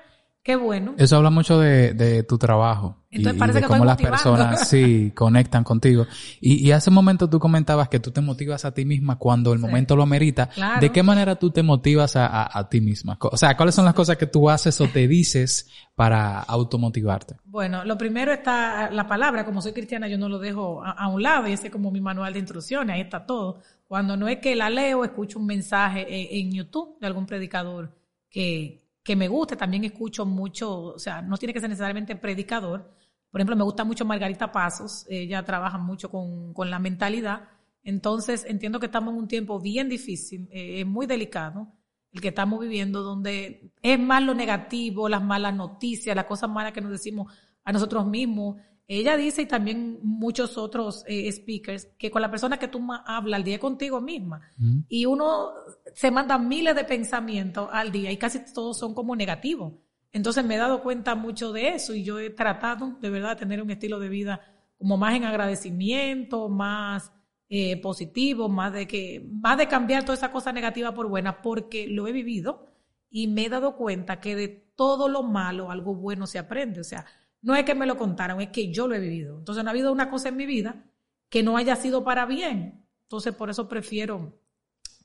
[0.46, 0.94] Qué bueno.
[1.00, 2.98] Eso habla mucho de, de tu trabajo.
[3.10, 4.46] Entonces y, parece y de que cómo estoy las motivando.
[4.46, 6.06] personas sí conectan contigo.
[6.40, 9.54] Y, y hace un momento tú comentabas que tú te motivas a ti misma cuando
[9.54, 9.66] el Sí.
[9.66, 10.48] momento lo amerita.
[10.50, 10.82] Claro.
[10.82, 13.18] ¿De qué manera tú te motivas a, a, a ti misma?
[13.20, 17.38] O sea, ¿cuáles son las cosas que tú haces o te dices para automotivarte?
[17.46, 21.08] Bueno, lo primero está la palabra, como soy cristiana yo no lo dejo a, a
[21.08, 23.62] un lado y ese es como mi manual de instrucciones, ahí está todo.
[23.88, 27.96] Cuando no es que la leo, escucho un mensaje en, en YouTube de algún predicador
[28.30, 32.92] que, que me guste, también escucho mucho, o sea, no tiene que ser necesariamente predicador.
[33.30, 37.48] Por ejemplo, me gusta mucho Margarita Pasos, ella trabaja mucho con, con la mentalidad,
[37.84, 41.72] entonces entiendo que estamos en un tiempo bien difícil, eh, es muy delicado
[42.14, 46.74] el que estamos viviendo, donde es más lo negativo, las malas noticias, las cosas malas
[46.74, 47.32] que nos decimos
[47.64, 48.56] a nosotros mismos.
[48.88, 53.02] Ella dice, y también muchos otros eh, speakers, que con la persona que tú más
[53.06, 54.42] hablas al día contigo misma.
[54.88, 55.54] Y uno
[55.94, 59.74] se manda miles de pensamientos al día y casi todos son como negativos.
[60.12, 63.36] Entonces me he dado cuenta mucho de eso y yo he tratado de verdad de
[63.38, 64.42] tener un estilo de vida
[64.78, 67.12] como más en agradecimiento, más
[67.50, 71.88] eh, positivo, más de que, más de cambiar toda esa cosa negativa por buena, porque
[71.88, 72.68] lo he vivido
[73.10, 76.82] y me he dado cuenta que de todo lo malo algo bueno se aprende.
[76.82, 77.06] O sea,
[77.46, 79.38] no es que me lo contaron, es que yo lo he vivido.
[79.38, 80.84] Entonces no ha habido una cosa en mi vida
[81.30, 82.86] que no haya sido para bien.
[83.04, 84.42] Entonces por eso prefiero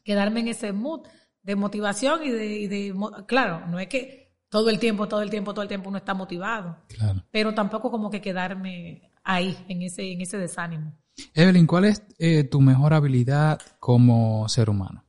[0.03, 1.07] quedarme en ese mood
[1.42, 2.94] de motivación y de, y de
[3.26, 6.14] claro, no es que todo el tiempo, todo el tiempo, todo el tiempo uno está
[6.14, 7.22] motivado, Claro.
[7.31, 10.92] pero tampoco como que quedarme ahí, en ese, en ese desánimo.
[11.35, 15.05] Evelyn, ¿cuál es eh, tu mejor habilidad como ser humano?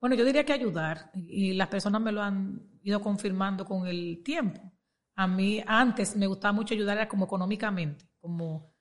[0.00, 4.22] Bueno, yo diría que ayudar, y las personas me lo han ido confirmando con el
[4.24, 4.71] tiempo.
[5.14, 8.72] A mí antes me gustaba mucho ayudar era como económicamente, como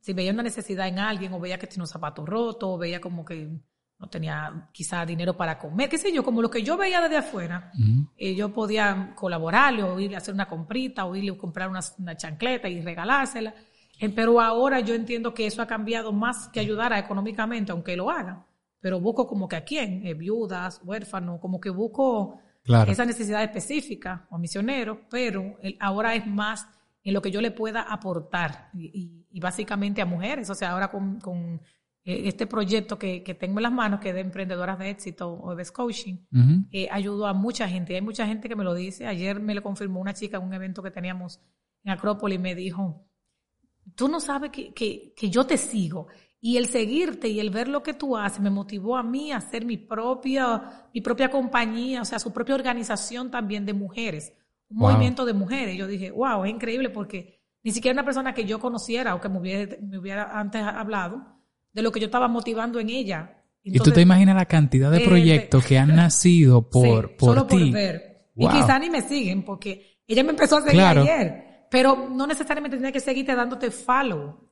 [0.00, 3.00] si veía una necesidad en alguien o veía que tenía un zapato roto o veía
[3.00, 3.48] como que
[3.98, 7.18] no tenía quizá dinero para comer, qué sé yo, como lo que yo veía desde
[7.18, 7.70] afuera,
[8.16, 11.80] eh, yo podía colaborarle o irle a hacer una comprita o irle a comprar una,
[11.98, 13.54] una chancleta y regalársela.
[13.98, 17.96] Eh, Pero ahora yo entiendo que eso ha cambiado más que ayudar a económicamente, aunque
[17.96, 18.46] lo haga.
[18.80, 22.92] Pero busco como que a quién, Eh, viudas, huérfanos, como que busco Claro.
[22.92, 26.66] esa necesidad específica o misioneros, pero ahora es más
[27.02, 30.50] en lo que yo le pueda aportar y, y- y básicamente a mujeres.
[30.50, 31.60] O sea, ahora con, con,
[32.04, 35.32] eh, este proyecto que, que tengo en las manos, que es de emprendedoras de éxito
[35.32, 36.16] o de coaching,
[36.70, 37.94] eh, ayudo a mucha gente.
[37.94, 39.06] Hay mucha gente que me lo dice.
[39.06, 41.40] Ayer me lo confirmó una chica en un evento que teníamos
[41.84, 43.06] en Acrópolis y me dijo,
[43.94, 46.08] tú no sabes que, que, que yo te sigo.
[46.42, 49.36] Y el seguirte y el ver lo que tú haces me motivó a mí a
[49.36, 54.32] hacer mi propia, mi propia compañía, o sea, su propia organización también de mujeres,
[54.70, 54.90] un Wow.
[54.90, 55.76] movimiento de mujeres.
[55.76, 59.28] Yo dije, wow, es increíble porque ni siquiera una persona que yo conociera o que
[59.28, 61.22] me hubiera, me hubiera antes hablado
[61.72, 63.36] de lo que yo estaba motivando en ella.
[63.62, 67.28] y tú te imaginas la cantidad de eh, proyectos que han nacido por, Sí, por
[67.34, 67.58] solo ti.
[67.58, 68.30] por ver.
[68.34, 68.48] Wow.
[68.48, 71.02] Y quizá ni me siguen porque ella me empezó a seguir Claro.
[71.02, 71.66] ayer.
[71.70, 74.49] Pero no necesariamente tiene que seguirte dándote follow.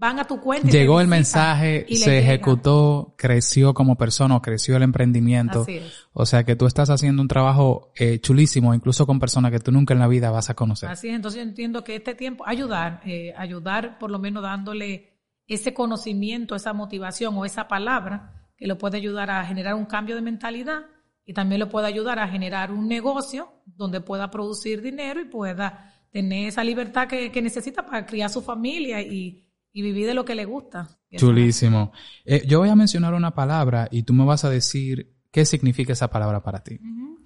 [0.00, 0.66] Van a tu cuenta.
[0.66, 2.32] y te Llegó el mensaje, y se llega.
[2.32, 5.60] ejecutó, creció como persona, o creció el emprendimiento.
[5.60, 6.06] Así es.
[6.14, 9.72] O sea que tú estás haciendo un trabajo eh, chulísimo, incluso con personas que tú
[9.72, 10.88] nunca en la vida vas a conocer.
[10.88, 11.14] Así es.
[11.14, 16.54] Entonces yo entiendo que este tiempo, ayudar, eh, ayudar por lo menos dándole ese conocimiento,
[16.54, 20.86] esa motivación o esa palabra que lo puede ayudar a generar un cambio de mentalidad
[21.26, 25.92] y también lo puede ayudar a generar un negocio donde pueda producir dinero y pueda
[26.10, 30.24] tener esa libertad que, que necesita para criar su familia y, y vivir de lo
[30.24, 30.88] que le gusta.
[31.16, 31.92] Chulísimo.
[32.24, 35.92] Eh, yo voy a mencionar una palabra y tú me vas a decir qué significa
[35.92, 36.78] esa palabra para ti.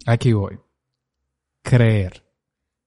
[0.06, 0.58] Aquí voy.
[1.62, 2.22] Creer.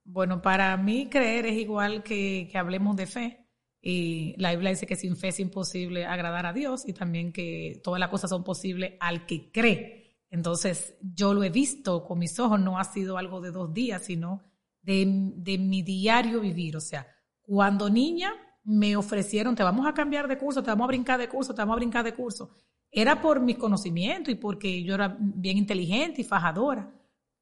[0.04, 3.44] Bueno, para mí creer es igual que, que hablemos de fe.
[3.82, 7.80] Y la Biblia dice que sin fe es imposible agradar a Dios y también que
[7.84, 10.18] todas las cosas son posibles al que cree.
[10.30, 14.04] Entonces, yo lo he visto con mis ojos, no ha sido algo de dos días,
[14.04, 14.44] sino
[14.82, 16.76] de, de mi diario vivir.
[16.76, 17.08] O sea,
[17.42, 18.34] cuando niña
[18.68, 21.62] me ofrecieron, te vamos a cambiar de curso, te vamos a brincar de curso, te
[21.62, 22.52] vamos a brincar de curso.
[22.92, 26.94] Era por mis conocimientos y porque yo era bien inteligente y fajadora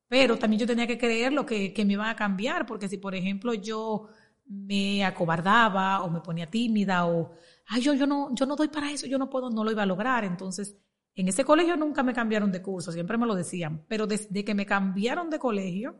[0.07, 2.97] pero también yo tenía que creer lo que, que me iban a cambiar, porque si,
[2.97, 4.07] por ejemplo, yo
[4.45, 7.31] me acobardaba o me ponía tímida o,
[7.67, 9.83] ay, yo, yo, no, yo no doy para eso, yo no puedo, no lo iba
[9.83, 10.23] a lograr.
[10.23, 10.77] Entonces,
[11.15, 14.53] en ese colegio nunca me cambiaron de curso, siempre me lo decían, pero desde que
[14.53, 15.97] me cambiaron de colegio,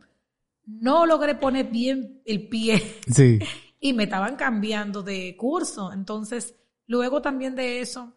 [0.65, 3.39] no logré poner bien el pie Sí.
[3.85, 5.93] y me estaban cambiando de curso.
[5.93, 6.55] Entonces,
[6.87, 8.13] luego también de eso,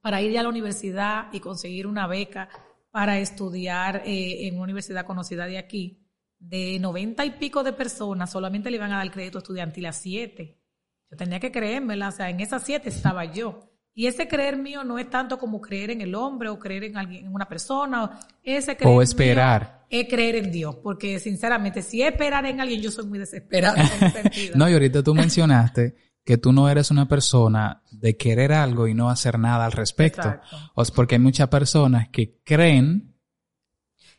[0.00, 2.48] para ir ya a la universidad y conseguir una beca
[2.90, 6.04] para estudiar eh, en una universidad conocida de aquí,
[6.40, 10.58] de noventa y pico de personas, solamente le iban a dar crédito estudiantil a siete.
[11.08, 13.67] Yo tenía que creérmela, o sea, en esas siete estaba yo.
[13.98, 16.96] Y ese creer mío no es tanto como creer en el hombre o creer en
[16.96, 18.20] alguien, en una persona.
[18.44, 19.86] Ese creer o esperar.
[19.90, 20.76] es creer en Dios.
[20.76, 23.74] Porque sinceramente, si es esperar en alguien, yo soy muy desesperada
[24.54, 28.94] no, y ahorita tú mencionaste que tú no eres una persona de querer algo y
[28.94, 30.28] no hacer nada al respecto.
[30.28, 30.56] Exacto.
[30.76, 33.16] O es porque hay muchas personas que creen,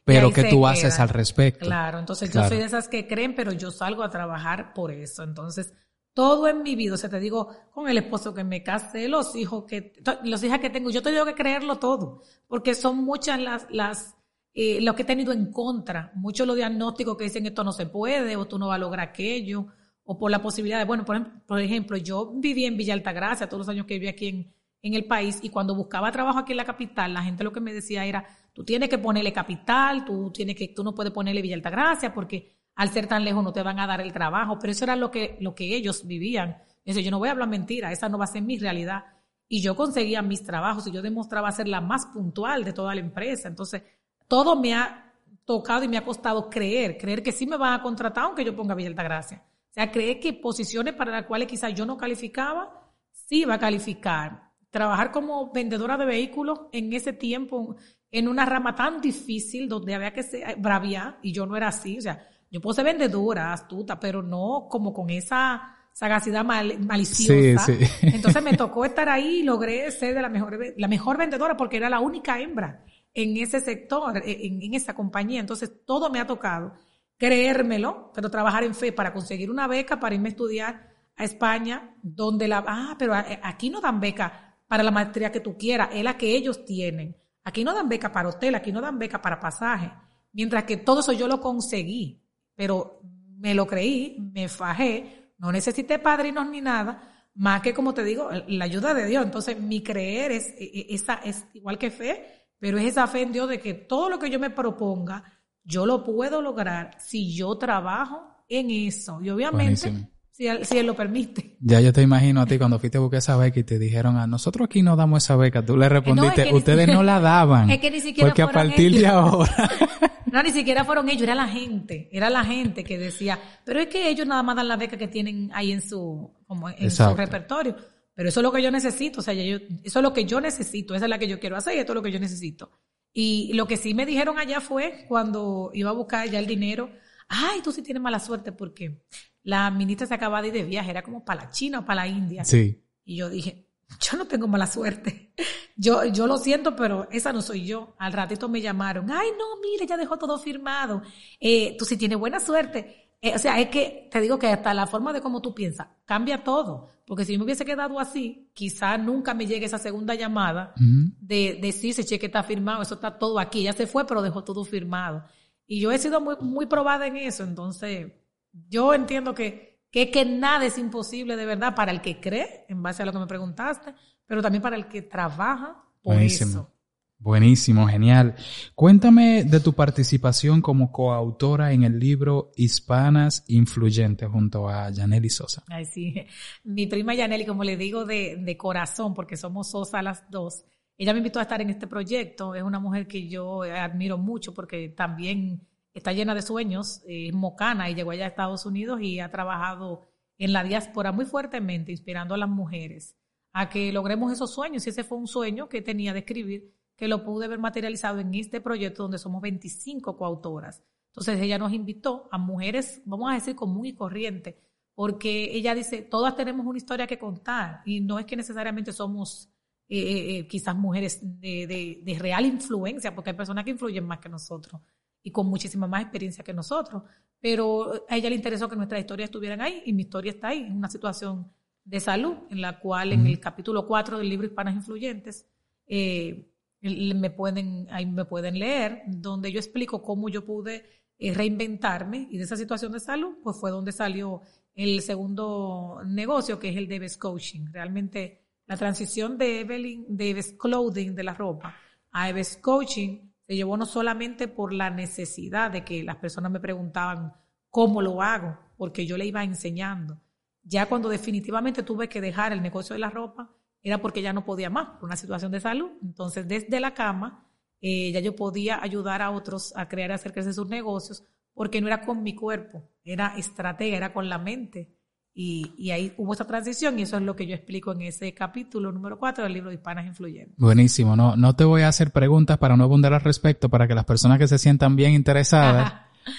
[0.04, 1.66] pero que tú haces al respecto.
[1.66, 5.24] Claro, entonces yo soy de esas que creen, pero yo salgo a trabajar por eso.
[5.24, 5.74] Entonces,
[6.14, 9.36] todo en mi vida, o sea, te digo, con el esposo que me casé, los
[9.36, 9.94] hijos que,
[10.24, 14.18] los hijas que tengo, yo tengo que creerlo todo, porque son muchas las, las,
[14.54, 17.86] eh, lo que he tenido en contra, muchos los diagnósticos que dicen esto no se
[17.86, 19.68] puede, o tú no vas a lograr aquello,
[20.04, 23.70] o por la posibilidad de, bueno, por, ejemplo, yo viví en Villa Altagracia todos los
[23.70, 26.66] años que viví aquí en, en el país, y cuando buscaba trabajo aquí en la
[26.66, 30.56] capital, la gente lo que me decía era, tú tienes que ponerle capital, tú tienes
[30.56, 33.78] que, tú no puedes ponerle Villa Altagracia, porque al ser tan lejos no te van
[33.78, 36.64] a dar el trabajo, pero eso era lo que, lo que ellos vivían.
[36.86, 39.04] Eso, yo no voy a hablar mentira, esa no va a ser mi realidad.
[39.50, 43.02] Y yo conseguía mis trabajos y yo demostraba ser la más puntual de toda la
[43.02, 43.50] empresa.
[43.50, 43.84] Entonces,
[44.30, 45.14] todo me ha
[45.44, 48.56] tocado y me ha costado creer, creer que sí me van a contratar aunque yo
[48.56, 49.44] ponga Villa Gracia.
[49.46, 53.60] O sea, creer que posiciones para las cuales quizás yo no calificaba, sí va a
[53.60, 54.54] calificar.
[54.70, 57.76] Trabajar como vendedora de vehículos en ese tiempo,
[58.10, 61.98] en una rama tan difícil donde había que ser braviar, y yo no era así.
[61.98, 67.66] O sea, yo puedo ser vendedora, astuta, pero no como con esa sagacidad maliciosa.
[67.66, 67.92] Sí, sí.
[68.14, 71.78] Entonces me tocó estar ahí y logré ser de la mejor, la mejor vendedora porque
[71.78, 75.40] era la única hembra en ese sector, e, en, esa compañía.
[75.40, 76.74] Entonces todo me ha tocado
[77.18, 81.96] creérmelo, pero trabajar en fe para conseguir una beca para irme a estudiar a España,
[82.02, 86.04] donde la, ah, pero aquí no dan beca para la maestría que tú quieras, es
[86.04, 87.18] la que ellos tienen.
[87.44, 89.92] Aquí no dan beca para hotel, aquí no dan beca para pasaje.
[90.32, 92.19] Mientras que todo eso yo lo conseguí
[92.60, 93.00] pero
[93.38, 98.30] me lo creí, me fajé, no necesité padrinos ni nada, más que como te digo,
[98.48, 99.24] la ayuda de Dios.
[99.24, 103.22] Entonces, mi creer es, e, e, esa, es igual que fe, pero es esa fe
[103.22, 105.24] en Dios de que todo lo que yo me proponga,
[105.64, 109.22] yo lo puedo lograr si yo trabajo en eso.
[109.22, 110.10] Y obviamente,
[110.40, 111.58] si él, si él, lo permite.
[111.60, 114.16] Ya yo te imagino a ti cuando fuiste a buscar esa beca y te dijeron,
[114.16, 117.70] a nosotros aquí no damos esa beca, tú le respondiste, ustedes no la daban.
[117.70, 119.70] Es que ni siquiera Porque a partir de ahora.
[120.32, 123.88] No, ni siquiera fueron ellos, era la gente, era la gente que decía, pero es
[123.88, 127.16] que ellos nada más dan la beca que tienen ahí en su, como en su
[127.16, 127.76] repertorio.
[128.14, 130.40] Pero eso es lo que yo necesito, o sea, yo, eso es lo que yo
[130.40, 132.72] necesito, esa es la que yo quiero hacer y esto es lo que yo necesito.
[133.12, 136.92] Y lo que sí me dijeron allá fue cuando iba a buscar ya el dinero,
[137.28, 139.02] ay, tú sí tienes mala suerte porque
[139.50, 142.04] la ministra se acaba de ir de viaje, era como para la China o para
[142.04, 142.46] la India.
[142.46, 142.82] Sí.
[143.04, 143.68] Y yo dije,
[144.00, 145.34] yo no tengo mala suerte.
[145.76, 147.96] Yo, yo lo siento, pero esa no soy yo.
[147.98, 149.10] Al ratito me llamaron.
[149.10, 151.02] Ay, no, mire, ya dejó todo firmado.
[151.40, 153.16] Eh, tú sí tienes buena suerte.
[153.22, 155.88] Eh, o sea, es que te digo que hasta la forma de cómo tú piensas
[156.06, 156.90] cambia todo.
[157.06, 161.72] Porque si me hubiese quedado así, quizá nunca me llegue esa segunda llamada de, de
[161.72, 163.64] sí, ese cheque está firmado, eso está todo aquí.
[163.64, 165.24] Ya se fue, pero dejó todo firmado.
[165.66, 167.44] Y yo he sido muy, muy probada en eso.
[167.44, 168.12] Entonces,
[168.52, 172.82] yo entiendo que que, que nada es imposible de verdad para el que cree, en
[172.84, 173.94] base a lo que me preguntaste,
[174.26, 176.52] pero también para el que trabaja por Buenísimo.
[176.52, 176.74] eso.
[177.22, 178.36] Buenísimo, genial.
[178.76, 185.64] Cuéntame de tu participación como coautora en el libro Hispanas Influyentes junto a Yaneli Sosa.
[185.68, 186.16] Ay, sí.
[186.64, 190.64] Mi prima Yaneli, como le digo, de, de corazón, porque somos Sosa las dos.
[190.98, 192.56] Ella me invitó a estar en este proyecto.
[192.56, 195.68] Es una mujer que yo admiro mucho porque también
[196.00, 200.08] está llena de sueños, es mocana y llegó allá a Estados Unidos y ha trabajado
[200.38, 203.16] en la diáspora muy fuertemente, inspirando a las mujeres
[203.52, 204.86] a que logremos esos sueños.
[204.86, 208.34] Y ese fue un sueño que tenía de escribir, que lo pude ver materializado en
[208.34, 210.84] este proyecto donde somos 25 coautoras.
[211.08, 214.60] Entonces ella nos invitó a mujeres, vamos a decir, común y corriente,
[214.96, 219.52] porque ella dice, todas tenemos una historia que contar y no es que necesariamente somos
[219.90, 224.20] eh, eh, eh, quizás mujeres de, de real influencia, porque hay personas que influyen más
[224.20, 224.82] que nosotros
[225.24, 227.04] y con muchísima más experiencia que nosotros.
[227.42, 230.60] Pero a ella le interesó que nuestras historias estuvieran ahí y mi historia está ahí,
[230.64, 231.52] en una situación
[231.86, 235.48] de salud, en la cual en el capítulo 4 del libro Hispanas Influyentes,
[235.88, 236.48] eh,
[236.82, 240.86] me pueden, ahí me pueden leer, donde yo explico cómo yo pude
[241.18, 244.42] eh, reinventarme y de esa situación de salud, pues fue donde salió
[244.76, 247.66] el segundo negocio, que es el de Coaching.
[247.72, 251.76] Realmente la transición de Evelyn, de Eves Clothing, de la ropa,
[252.12, 257.34] a Eves Coaching, llevó no solamente por la necesidad de que las personas me preguntaban
[257.70, 260.20] cómo lo hago, porque yo le iba enseñando.
[260.64, 264.46] Ya cuando definitivamente tuve que dejar el negocio de la ropa, era porque ya no
[264.46, 265.92] podía más, por una situación de salud.
[266.02, 267.48] Entonces, desde la cama,
[267.82, 271.24] eh, ya yo podía ayudar a otros a crear y hacer crecer sus negocios,
[271.54, 274.96] porque no era con mi cuerpo, era estratega, era con la mente.
[275.42, 278.92] Y, ahí hubo esa transición y eso es lo que yo explico en ese capítulo
[278.92, 280.54] número 4 del libro de Hispanas Influyentes.
[280.58, 283.96] Buenísimo, no, no te voy a hacer preguntas para no abundar al respecto, para que
[283.96, 285.94] las personas que se sientan bien interesadas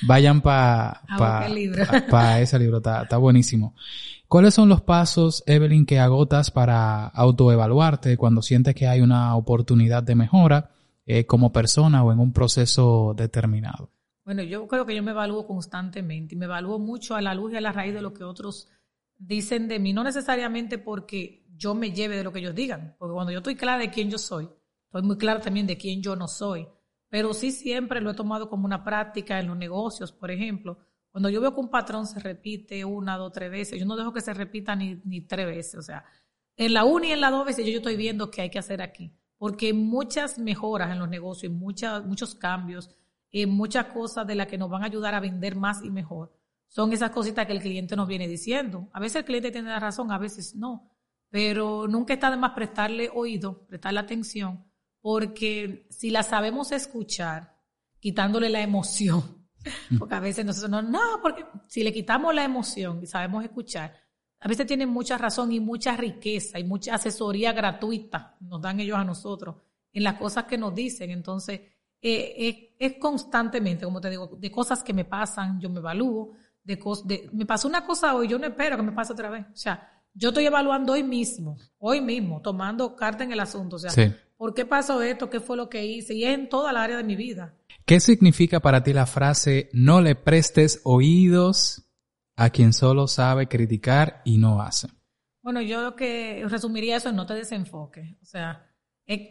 [0.06, 1.46] vayan para pa,
[2.10, 3.74] pa, ese libro, está, está buenísimo.
[4.28, 10.02] ¿Cuáles son los pasos, Evelyn, que agotas para autoevaluarte cuando sientes que hay una oportunidad
[10.02, 10.72] de mejora
[11.06, 13.88] eh, como persona o en un proceso determinado?
[14.26, 17.54] Bueno, yo creo que yo me evalúo constantemente y me evalúo mucho a la luz
[17.54, 18.68] y a la raíz de lo que otros
[19.20, 23.12] dicen de mí, no necesariamente porque yo me lleve de lo que ellos digan, porque
[23.12, 24.48] cuando yo estoy clara de quién yo soy,
[24.86, 26.66] estoy muy clara también de quién yo no soy,
[27.08, 30.78] pero sí siempre lo he tomado como una práctica en los negocios, por ejemplo.
[31.10, 34.12] Cuando yo veo que un patrón se repite una, dos, tres veces, yo no dejo
[34.12, 36.04] que se repita ni, ni tres veces, o sea,
[36.56, 38.58] en la una y en la dos veces yo, yo estoy viendo qué hay que
[38.58, 42.90] hacer aquí, porque muchas mejoras en los negocios, muchas, muchos cambios,
[43.48, 46.39] muchas cosas de las que nos van a ayudar a vender más y mejor
[46.70, 48.88] son esas cositas que el cliente nos viene diciendo.
[48.92, 50.88] A veces el cliente tiene la razón, a veces no,
[51.28, 54.64] pero nunca está de más prestarle oído, prestarle atención,
[55.00, 57.56] porque si la sabemos escuchar,
[57.98, 59.48] quitándole la emoción,
[59.98, 63.92] porque a veces nosotros no, no, porque si le quitamos la emoción y sabemos escuchar,
[64.38, 68.96] a veces tienen mucha razón y mucha riqueza y mucha asesoría gratuita, nos dan ellos
[68.96, 69.56] a nosotros
[69.92, 71.10] en las cosas que nos dicen.
[71.10, 71.60] Entonces,
[72.00, 76.32] eh, es constantemente, como te digo, de cosas que me pasan, yo me evalúo,
[76.64, 79.46] de, me pasó una cosa hoy, yo no espero que me pase otra vez.
[79.52, 83.76] O sea, yo estoy evaluando hoy mismo, hoy mismo, tomando carta en el asunto.
[83.76, 83.92] O sea,
[84.36, 85.30] ¿por qué pasó esto?
[85.30, 86.14] ¿Qué fue lo que hice?
[86.14, 87.54] Y es en toda la área de mi vida.
[87.84, 91.86] ¿Qué significa para ti la frase no le prestes oídos
[92.36, 94.88] a quien solo sabe criticar y no hace?
[95.42, 98.16] Bueno, yo lo que resumiría eso en no te desenfoques.
[98.22, 98.66] O sea,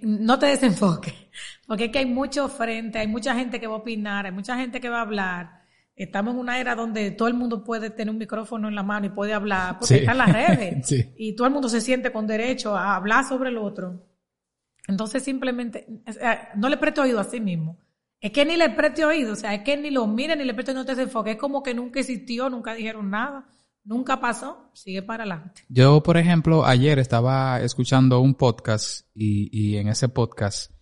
[0.01, 1.13] no te desenfoques.
[1.67, 4.57] Porque es que hay mucho frente, hay mucha gente que va a opinar, hay mucha
[4.57, 5.58] gente que va a hablar
[5.99, 9.07] Estamos en una era donde todo el mundo puede tener un micrófono en la mano
[9.07, 10.89] y puede hablar, porque están las redes.
[11.17, 14.07] Y todo el mundo se siente con derecho a hablar sobre el otro.
[14.87, 15.85] Entonces simplemente,
[16.55, 17.77] no le preste oído a sí mismo.
[18.21, 20.53] Es que ni le preste oído, o sea, es que ni lo mire ni le
[20.53, 21.31] preste no te enfoque.
[21.31, 23.49] Es como que nunca existió, nunca dijeron nada,
[23.83, 25.65] nunca pasó, sigue para adelante.
[25.67, 30.78] Yo, por ejemplo, ayer estaba escuchando un podcast y, y en ese podcast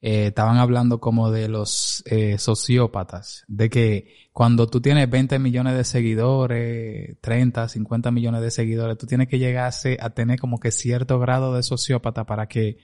[0.00, 5.76] eh, estaban hablando como de los eh, sociópatas, de que cuando tú tienes 20 millones
[5.76, 10.70] de seguidores, 30, 50 millones de seguidores, tú tienes que llegar a tener como que
[10.70, 12.76] cierto grado de sociópata para que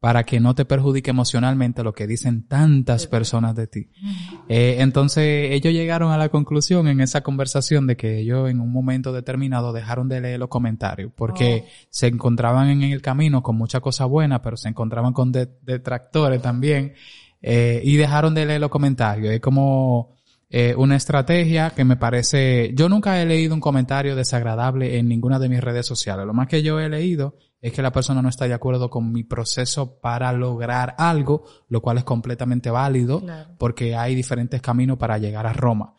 [0.00, 3.88] para que no te perjudique emocionalmente lo que dicen tantas personas de ti.
[4.48, 8.70] Eh, entonces ellos llegaron a la conclusión en esa conversación de que ellos en un
[8.70, 11.70] momento determinado dejaron de leer los comentarios porque oh.
[11.90, 16.92] se encontraban en el camino con muchas cosas buenas, pero se encontraban con detractores también
[17.40, 19.32] eh, y dejaron de leer los comentarios.
[19.32, 20.14] Es como
[20.50, 25.38] eh, una estrategia que me parece, yo nunca he leído un comentario desagradable en ninguna
[25.38, 26.26] de mis redes sociales.
[26.26, 29.12] Lo más que yo he leído es que la persona no está de acuerdo con
[29.12, 33.22] mi proceso para lograr algo, lo cual es completamente válido
[33.58, 35.94] porque hay diferentes caminos para llegar a Roma.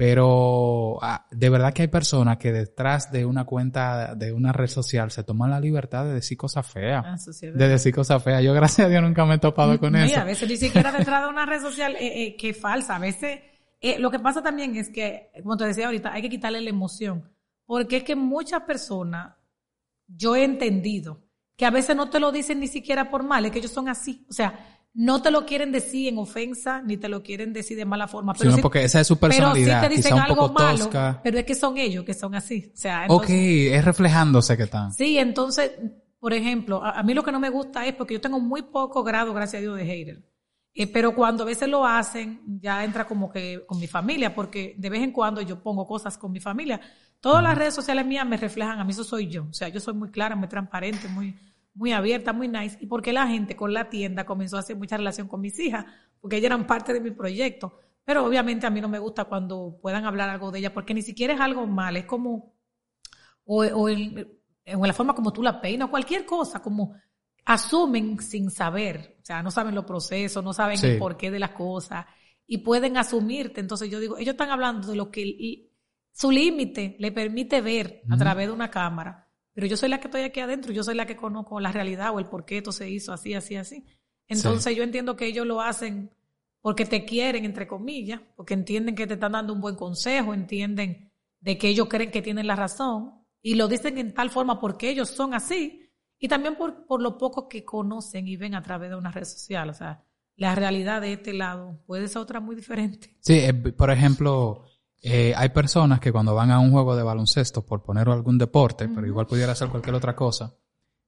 [0.00, 4.68] Pero ah, de verdad que hay personas que detrás de una cuenta de una red
[4.68, 7.04] social se toman la libertad de decir cosas feas.
[7.06, 8.42] Ah, de decir cosas feas.
[8.42, 10.18] Yo gracias a Dios nunca me he topado con eso.
[10.18, 12.96] a veces ni siquiera detrás de una red social eh, eh, que es falsa.
[12.96, 13.40] A veces
[13.82, 16.70] eh, lo que pasa también es que, como te decía ahorita, hay que quitarle la
[16.70, 17.30] emoción.
[17.66, 19.34] Porque es que muchas personas
[20.16, 21.22] yo he entendido
[21.56, 23.88] que a veces no te lo dicen ni siquiera por mal, es que ellos son
[23.88, 24.24] así.
[24.30, 27.84] O sea, no te lo quieren decir en ofensa, ni te lo quieren decir de
[27.84, 28.34] mala forma.
[28.34, 29.82] Pero sí, porque esa es su personalidad.
[29.82, 30.90] Pero sí te dicen algo malo,
[31.22, 32.70] pero es que son ellos que son así.
[32.74, 34.92] O sea, ok, es reflejándose que están.
[34.92, 35.72] Sí, entonces,
[36.18, 39.04] por ejemplo, a, mí lo que no me gusta es porque yo tengo muy poco
[39.04, 40.22] grado, gracias a Dios, de hater.
[40.72, 44.74] Eh, pero cuando a veces lo hacen, ya entra como que con mi familia, porque
[44.78, 46.80] de vez en cuando yo pongo cosas con mi familia.
[47.20, 49.46] Todas las redes sociales mías me reflejan, a mí eso soy yo.
[49.50, 51.36] O sea, yo soy muy clara, muy transparente, muy,
[51.74, 52.78] muy abierta, muy nice.
[52.80, 55.84] Y porque la gente con la tienda comenzó a hacer mucha relación con mis hijas,
[56.20, 57.78] porque ellas eran parte de mi proyecto.
[58.04, 61.02] Pero obviamente a mí no me gusta cuando puedan hablar algo de ella, porque ni
[61.02, 62.54] siquiera es algo mal, es como,
[63.44, 64.26] o, o, en,
[64.64, 66.94] la forma como tú la peinas, cualquier cosa, como
[67.44, 71.50] asumen sin saber, o sea, no saben los procesos, no saben el porqué de las
[71.50, 72.06] cosas
[72.46, 73.60] y pueden asumirte.
[73.60, 75.69] Entonces yo digo, ellos están hablando de lo que
[76.12, 80.08] su límite le permite ver a través de una cámara, pero yo soy la que
[80.08, 82.72] estoy aquí adentro, yo soy la que conozco la realidad o el por qué esto
[82.72, 83.84] se hizo así, así, así.
[84.28, 86.10] Entonces yo entiendo que ellos lo hacen
[86.60, 91.10] porque te quieren, entre comillas, porque entienden que te están dando un buen consejo, entienden
[91.40, 94.90] de que ellos creen que tienen la razón y lo dicen en tal forma porque
[94.90, 98.90] ellos son así y también por, por lo poco que conocen y ven a través
[98.90, 99.70] de una red social.
[99.70, 100.04] O sea,
[100.36, 103.16] la realidad de este lado puede ser otra muy diferente.
[103.20, 104.64] Sí, eh, por ejemplo,
[105.02, 108.88] Eh, hay personas que cuando van a un juego de baloncesto, por poner algún deporte,
[108.88, 110.54] pero igual pudiera ser cualquier otra cosa,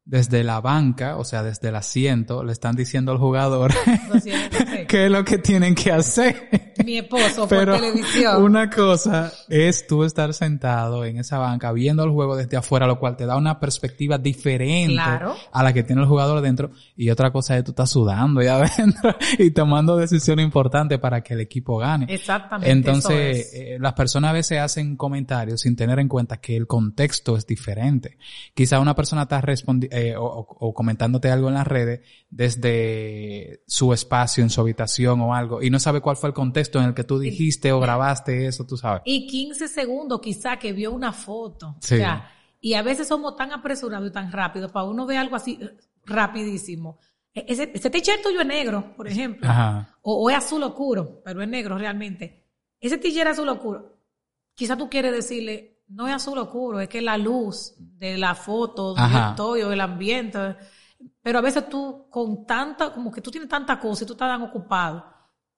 [0.04, 3.72] desde la banca, o sea, desde el asiento, le están diciendo al jugador
[4.88, 6.72] qué es lo que tienen que hacer.
[6.84, 8.42] Mi esposo por televisión.
[8.42, 12.98] Una cosa es tú estar sentado en esa banca viendo el juego desde afuera, lo
[12.98, 16.72] cual te da una perspectiva diferente a la que tiene el jugador dentro.
[16.96, 21.34] Y otra cosa es tú estás sudando ahí adentro y tomando decisiones importantes para que
[21.34, 22.06] el equipo gane.
[22.08, 22.70] Exactamente.
[22.72, 27.36] Entonces, eh, las personas a veces hacen comentarios sin tener en cuenta que el contexto
[27.36, 28.18] es diferente.
[28.52, 34.42] Quizá una persona está respondiendo eh, o, comentándote algo en las redes desde su espacio,
[34.42, 37.04] en su habitación o algo, y no sabe cuál fue el contexto en el que
[37.04, 39.02] tú dijiste o grabaste eso, tú sabes.
[39.04, 41.76] Y 15 segundos quizá que vio una foto.
[41.78, 45.36] O sea, y a veces somos tan apresurados y tan rápidos para uno ver algo
[45.36, 45.76] así eh,
[46.06, 46.98] rapidísimo.
[47.34, 49.50] E, ese, ese t-shirt tuyo es negro, por ejemplo.
[50.00, 52.46] O, es azul oscuro, pero es negro realmente.
[52.80, 53.98] Ese t-shirt azul oscuro.
[54.54, 58.94] Quizá tú quieres decirle, no es azul oscuro, es que la luz de la foto,
[58.94, 60.56] del estoy o el ambiente.
[61.22, 64.28] Pero a veces tú con tanta, como que tú tienes tanta cosa y tú estás
[64.28, 65.04] tan ocupado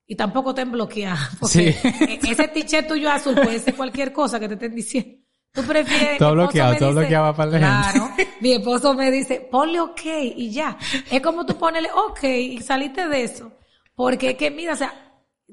[0.05, 1.17] y tampoco te bloqueado.
[1.39, 5.17] Porque e-, ese t-shirt tuyo azul puede ser cualquier cosa que te estén diciendo.
[5.51, 6.17] Tú prefieres.
[6.17, 8.09] Todo bloqueado, todo bloqueado para la Claro.
[8.41, 10.01] Mi esposo me dice, ponle ok
[10.35, 10.77] y ya.
[11.09, 13.53] Es como tú ponele ok y saliste de eso.
[13.95, 15.04] Porque es que, mira, o sea,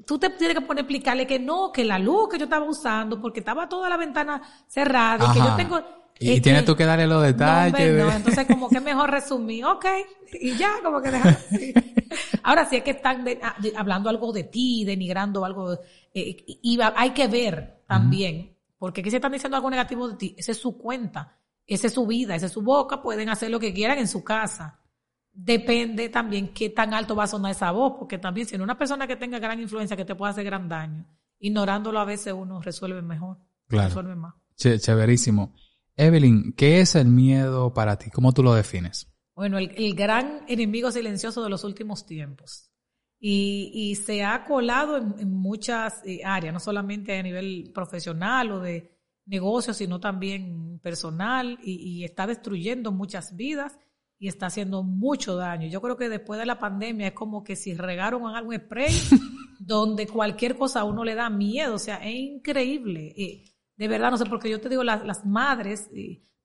[0.05, 2.65] tú te tienes que poner a explicarle que no, que la luz que yo estaba
[2.65, 5.81] usando, porque estaba toda la ventana cerrada y que yo tengo...
[6.19, 8.03] Y tienes tú que darle los detalles.
[8.03, 9.85] No, entonces como que mejor resumir, ok,
[10.39, 11.37] y ya, como que dejar
[12.43, 15.73] Ahora sí es que están ah, hablando algo de ti, denigrando algo,
[16.13, 20.35] eh, y hay que ver también, porque aquí se están diciendo algo negativo de ti,
[20.37, 23.59] esa es su cuenta, esa es su vida, esa es su boca, pueden hacer lo
[23.59, 24.79] que quieran en su casa
[25.33, 29.07] depende también qué tan alto va a sonar esa voz, porque también si una persona
[29.07, 31.05] que tenga gran influencia que te puede hacer gran daño,
[31.39, 33.87] ignorándolo a veces uno resuelve mejor, claro.
[33.89, 34.35] resuelve más.
[34.55, 35.55] chéverísimo.
[35.95, 38.09] Evelyn, ¿qué es el miedo para ti?
[38.11, 39.11] ¿Cómo tú lo defines?
[39.35, 42.69] Bueno, el, gran enemigo silencioso de los últimos tiempos.
[43.19, 48.99] Y, se ha colado en, muchas eh, áreas, no solamente a nivel profesional o de
[49.25, 53.77] negocios, sino también personal, y está destruyendo muchas vidas
[54.19, 55.67] y está haciendo mucho daño.
[55.67, 58.91] Yo creo que después de la pandemia es como que si regaron algún spray
[59.59, 63.13] donde cualquier cosa a uno le da miedo, o sea, es increíble.
[63.75, 65.89] de verdad, no sé, porque yo te digo, las, las madres,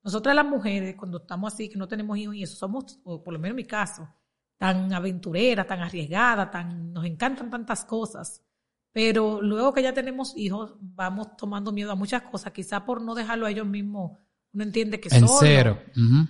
[0.02, 3.32] nosotras las mujeres, cuando estamos así, que no tenemos hijos y eso, somos, o por
[3.32, 4.08] lo menos en mi caso,
[4.56, 8.44] tan aventureras, tan arriesgadas, tan, nos encantan tantas cosas.
[8.92, 13.14] Pero luego que ya tenemos hijos, vamos tomando miedo a muchas cosas, quizá por no
[13.14, 14.18] dejarlo a ellos mismos,
[14.52, 15.78] uno entiende que en cero.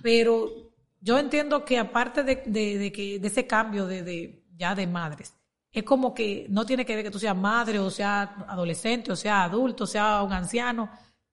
[0.03, 0.68] Pero
[1.01, 5.33] yo entiendo que aparte de, de, que, de ese cambio de, de, ya de madres,
[5.71, 9.15] es como que no tiene que ver que tú seas madre o sea adolescente o
[9.15, 10.89] sea adulto o sea un anciano.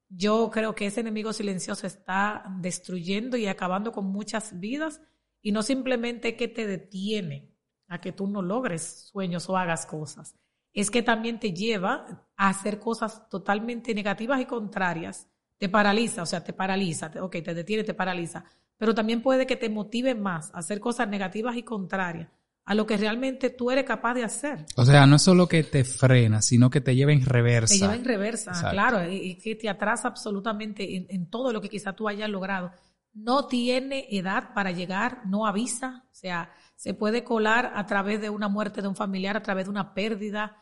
[0.09, 5.01] Yo creo que ese enemigo silencioso está destruyendo y acabando con muchas vidas
[5.43, 7.57] y no simplemente que te detiene
[7.89, 10.37] a que tú no logres sueños o hagas cosas.
[10.73, 15.29] Es que también te lleva a hacer cosas totalmente negativas y contrarias.
[15.59, 18.45] Te paraliza, o sea, te paraliza, ok, te detiene, te paraliza
[18.79, 22.29] pero también puede que te motive más a hacer cosas negativas y contrarias
[22.67, 24.67] a lo que realmente tú eres capaz de hacer.
[24.75, 27.73] O sea, no es solo que te frena, sino que te lleva en reversa.
[27.73, 31.69] Te lleva en reversa, claro, y, que te atrasa absolutamente en, en, todo lo que
[31.69, 32.73] quizá tú hayas logrado.
[33.15, 38.31] No tiene edad para llegar, no avisa, o sea, se puede colar a través de
[38.31, 40.57] una muerte de un familiar, a través de una pérdida,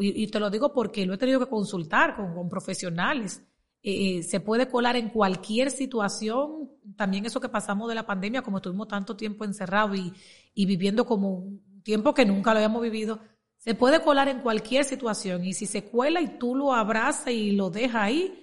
[0.00, 3.42] y, te lo digo porque lo he tenido que consultar con, con profesionales
[3.86, 6.70] eh, se puede colar en cualquier situación.
[6.96, 10.10] También eso que pasamos de la pandemia, como estuvimos tanto tiempo encerrados y,
[10.54, 13.20] y viviendo como un tiempo que nunca lo habíamos vivido,
[13.58, 15.44] se puede colar en cualquier situación.
[15.44, 18.42] Y si se cuela y tú lo abrazas y lo dejas ahí,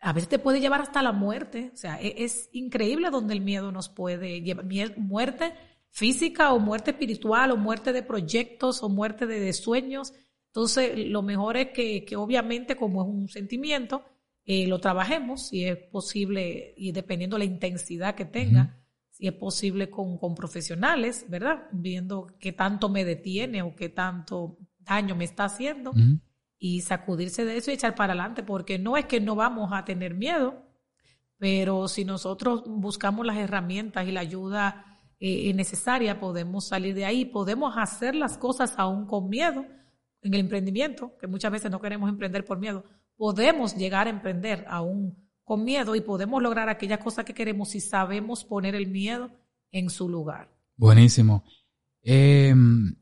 [0.00, 1.70] a veces te puede llevar hasta la muerte.
[1.74, 4.64] O sea, e, es, increíble donde el miedo nos puede llevar.
[4.96, 5.52] Muerte
[5.90, 10.14] física o muerte espiritual o muerte de proyectos o muerte de, sueños.
[10.46, 14.04] Entonces, lo mejor es que, que obviamente como es un sentimiento,
[14.46, 19.88] eh, lo trabajemos, si es posible, y dependiendo la intensidad que tenga, si es posible
[19.88, 21.68] con, con, profesionales, ¿verdad?
[21.72, 25.92] Viendo qué tanto me detiene o qué tanto daño me está haciendo
[26.58, 29.84] y sacudirse de eso y echar para adelante, porque no es que no vamos a
[29.84, 30.62] tener miedo,
[31.38, 34.84] pero si nosotros buscamos las herramientas y la ayuda
[35.20, 39.64] eh, necesaria, podemos salir de ahí, podemos hacer las cosas aún con miedo
[40.20, 42.84] en el emprendimiento, que muchas veces no queremos emprender por miedo,
[43.16, 47.80] podemos llegar a emprender aún con miedo y podemos lograr aquella cosa que queremos si
[47.80, 49.30] sabemos poner el miedo
[49.70, 50.50] en su lugar.
[50.76, 51.44] Buenísimo.
[52.02, 52.94] Em,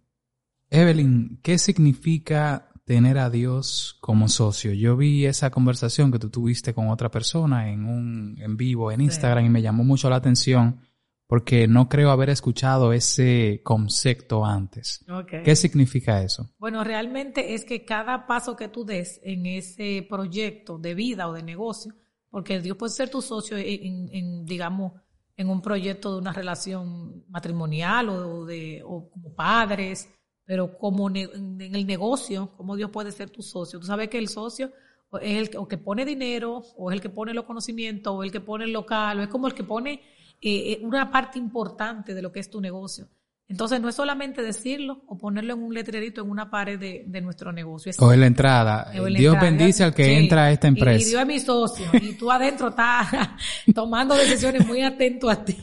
[0.70, 4.72] Evelyn, ¿qué significa tener a Dios como socio.
[4.72, 9.00] Yo vi esa conversación que tú tuviste con otra persona en un en vivo en
[9.00, 10.80] Instagram y me llamó mucho la atención
[11.32, 15.02] porque no creo haber escuchado ese concepto antes.
[15.42, 16.50] ¿Qué significa eso?
[16.58, 21.32] Bueno, realmente es que cada paso que tú des en ese proyecto de vida o
[21.32, 21.94] de negocio,
[22.28, 24.92] porque Dios puede ser tu socio en, digamos,
[25.34, 30.10] en un proyecto de una relación matrimonial o, de, o como padres,
[30.44, 33.80] pero como en el negocio, como Dios puede ser tu socio.
[33.80, 34.70] Tú sabes que el socio
[35.22, 38.22] es el que, o que pone dinero, o es el que pone los conocimientos, o
[38.22, 40.02] el que pone el local, o es como el que pone
[40.42, 43.08] eh, una parte importante de lo que es tu negocio.
[43.48, 47.52] Entonces no es solamente decirlo o ponerlo en un letrerito en una pared de, nuestro
[47.52, 47.92] negocio.
[47.98, 48.90] o en la entrada.
[49.14, 51.06] Dios bendice al que entra a esta empresa.
[51.06, 51.86] Y, Dios es mi socio.
[51.92, 53.08] y tú adentro estás
[53.74, 55.56] tomando decisiones muy atento a ti.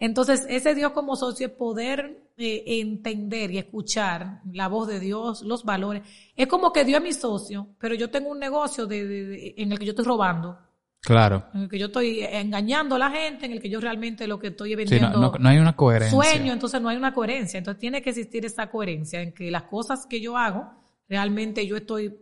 [0.00, 5.42] Entonces, ese Dios como socio es poder eh, entender y escuchar la voz de Dios,
[5.42, 6.02] los valores.
[6.34, 9.78] Es como que Dios es mi socio, pero yo tengo un negocio de, en el
[9.78, 10.58] que yo estoy robando.
[11.00, 11.46] Claro.
[11.54, 14.38] En el que yo estoy engañando a la gente, en el que yo realmente lo
[14.38, 15.32] que estoy vendiendo.
[15.32, 16.16] Sí, no, hay una coherencia.
[16.16, 17.58] Sueño, entonces no hay una coherencia.
[17.58, 20.70] Entonces tiene que existir esa coherencia en que las cosas que yo hago,
[21.08, 22.14] realmente yo estoy eh,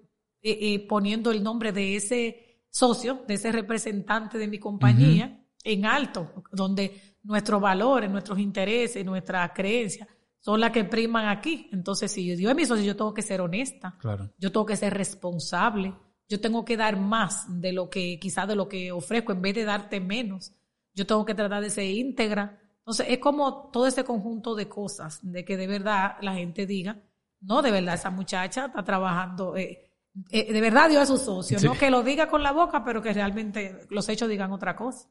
[0.61, 6.45] eh, poniendo el nombre de ese socio, de ese representante de mi compañía, en alto,
[6.53, 10.09] donde nuestros valores, nuestros intereses, nuestras creencias
[10.39, 11.69] son las que priman aquí.
[11.73, 13.97] Entonces, si Dios es mi socio, yo tengo que ser honesta.
[13.99, 14.31] Claro.
[14.39, 15.95] Yo tengo que ser responsable.
[16.29, 19.55] Yo tengo que dar más de lo que, quizás de lo que ofrezco, en vez
[19.55, 20.53] de darte menos.
[20.95, 22.61] Yo tengo que tratar de ser íntegra.
[22.79, 27.01] Entonces, es como todo ese conjunto de cosas, de que de verdad la gente diga,
[27.41, 29.89] no, de verdad, esa muchacha está trabajando, eh,
[30.31, 33.01] eh, de verdad Dios es su socio, no que lo diga con la boca, pero
[33.01, 35.09] que realmente los hechos digan otra cosa.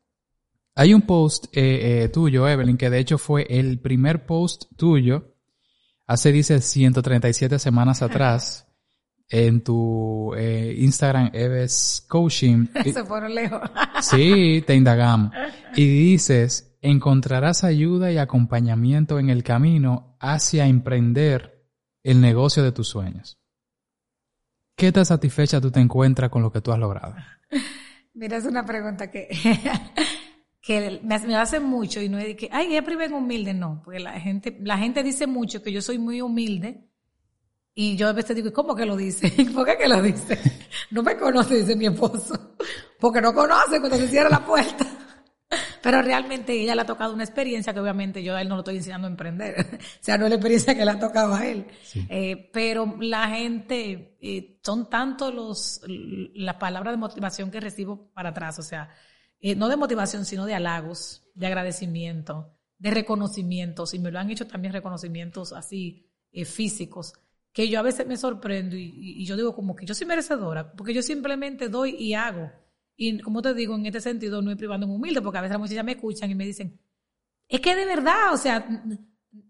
[0.75, 5.33] Hay un post eh, eh, tuyo, Evelyn, que de hecho fue el primer post tuyo
[6.05, 8.66] hace, dice, 137 semanas atrás
[9.29, 12.67] en tu eh, Instagram, Eves Coaching.
[12.93, 13.61] Se fueron lejos.
[14.01, 15.31] sí, te indagamos.
[15.75, 21.65] Y dices, encontrarás ayuda y acompañamiento en el camino hacia emprender
[22.03, 23.37] el negocio de tus sueños.
[24.75, 27.15] ¿Qué tan satisfecha tú te encuentras con lo que tú has logrado?
[28.13, 29.29] Mira, es una pregunta que
[30.67, 33.81] que me, me hace mucho y no es de que, ay, ella priven humilde, no,
[33.85, 36.89] porque la gente, la gente dice mucho que yo soy muy humilde
[37.79, 39.31] y yo a veces digo, ¿cómo que lo dice?
[39.53, 40.39] ¿Por qué que lo dice?
[40.89, 42.55] No me conoce, dice mi esposo,
[42.99, 44.85] porque no conoce cuando se cierra la puerta.
[45.83, 48.61] Pero realmente ella le ha tocado una experiencia que obviamente yo a él no lo
[48.61, 49.55] estoy enseñando a emprender.
[49.59, 51.67] o sea, no es la experiencia que le ha tocado a él.
[52.09, 58.29] Eh, pero la gente, eh, son tanto los, las palabras de motivación que recibo para
[58.29, 58.57] atrás.
[58.57, 58.89] O sea,
[59.39, 64.31] eh, no de motivación, sino de halagos, de agradecimiento, de reconocimientos, y me lo han
[64.31, 66.05] hecho también reconocimientos así
[66.45, 67.13] físicos,
[67.51, 70.93] que yo a veces me sorprendo y, yo digo como que yo soy merecedora, porque
[70.93, 72.51] yo simplemente doy y hago.
[72.95, 75.53] Y como te digo, en este sentido no es privando en humilde, porque a veces
[75.53, 76.79] las muchachas me escuchan y me dicen,
[77.47, 78.67] es que de verdad, o sea,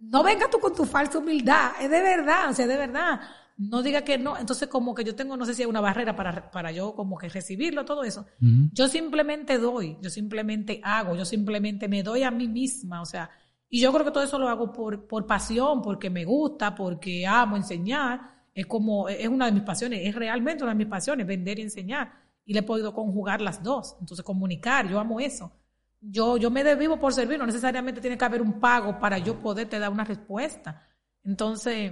[0.01, 3.21] no venga tú con tu falsa humildad, es de verdad, o sea, de verdad
[3.57, 4.37] no diga que no.
[4.37, 7.17] Entonces, como que yo tengo, no sé si hay una barrera para, para yo como
[7.17, 8.25] que recibirlo, todo eso.
[8.71, 13.29] Yo simplemente doy, yo simplemente hago, yo simplemente me doy a mí misma, o sea,
[13.69, 17.25] y yo creo que todo eso lo hago por, por pasión, porque me gusta, porque
[17.25, 18.37] amo enseñar.
[18.53, 21.63] Es como, es una de mis pasiones, es realmente una de mis pasiones, vender y
[21.63, 22.13] enseñar.
[22.45, 23.97] Y le he podido conjugar las dos.
[23.99, 25.51] Entonces, comunicar, yo amo eso.
[25.99, 29.39] Yo, yo me desvivo por servir, no necesariamente tiene que haber un pago para yo
[29.41, 30.87] poderte dar una respuesta.
[31.23, 31.91] Entonces,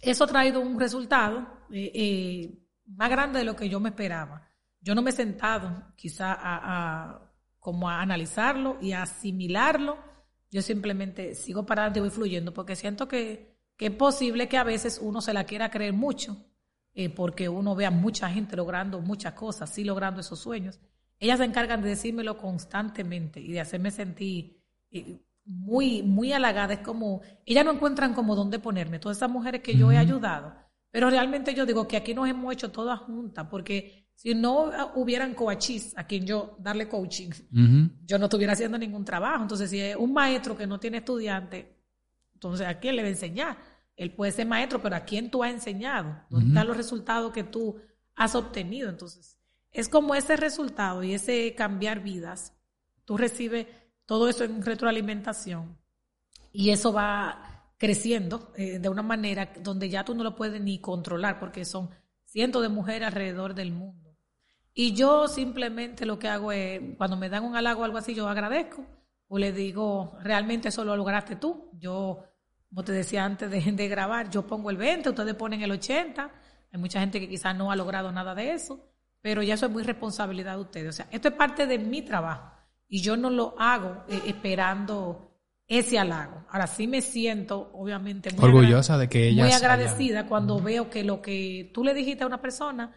[0.00, 4.46] eso ha traído un resultado eh, eh, más grande de lo que yo me esperaba.
[4.80, 9.96] Yo no me he sentado quizá a, como a analizarlo y a asimilarlo.
[10.54, 14.62] Yo simplemente sigo para adelante y voy fluyendo porque siento que, es posible que a
[14.62, 16.36] veces uno se la quiera creer mucho
[16.94, 20.78] eh, porque uno ve a mucha gente logrando muchas cosas, sí logrando esos sueños.
[21.18, 24.62] Ellas se encargan de decírmelo constantemente y de hacerme sentir
[25.44, 26.74] muy, muy halagada.
[26.74, 29.00] Es como, ellas no encuentran como dónde ponerme.
[29.00, 30.54] Todas esas mujeres que yo he ayudado.
[30.92, 35.34] Pero realmente yo digo que aquí nos hemos hecho todas juntas, porque si no hubieran
[35.34, 37.30] coachis a quien yo darle coaching,
[38.06, 39.42] yo no estuviera haciendo ningún trabajo.
[39.42, 41.76] Entonces, si es un maestro que no tiene estudiante,
[42.32, 43.58] entonces ¿a quién le va a enseñar?
[43.96, 46.22] Él puede ser maestro, pero ¿a quién tú has enseñado?
[46.30, 47.76] ¿Dónde están los resultados que tú
[48.14, 48.88] has obtenido?
[48.88, 49.38] Entonces,
[49.70, 52.56] es como ese resultado y ese cambiar vidas.
[53.04, 53.66] Tú recibes
[54.06, 55.76] todo eso en retroalimentación
[56.52, 60.78] y eso va creciendo eh, de una manera donde ya tú no lo puedes ni
[60.80, 61.90] controlar porque son
[62.24, 64.03] cientos de mujeres alrededor del mundo.
[64.74, 68.14] Y yo simplemente lo que hago es, cuando me dan un halago o algo así,
[68.14, 68.84] yo agradezco
[69.28, 71.70] o le digo, realmente eso lo lograste tú.
[71.78, 72.24] Yo,
[72.68, 76.30] como te decía antes de, de grabar, yo pongo el 20, ustedes ponen el 80,
[76.72, 78.84] Hay mucha gente que quizás no ha logrado nada de eso,
[79.20, 80.88] pero ya eso es muy responsabilidad de ustedes.
[80.88, 82.52] O sea, esto es parte de mi trabajo
[82.88, 85.30] y yo no lo hago eh, esperando
[85.66, 86.44] ese halago.
[86.50, 91.04] Ahora sí me siento, obviamente, muy orgullosa de que ella muy agradecida cuando veo que
[91.04, 92.92] lo que tú le dijiste a una persona,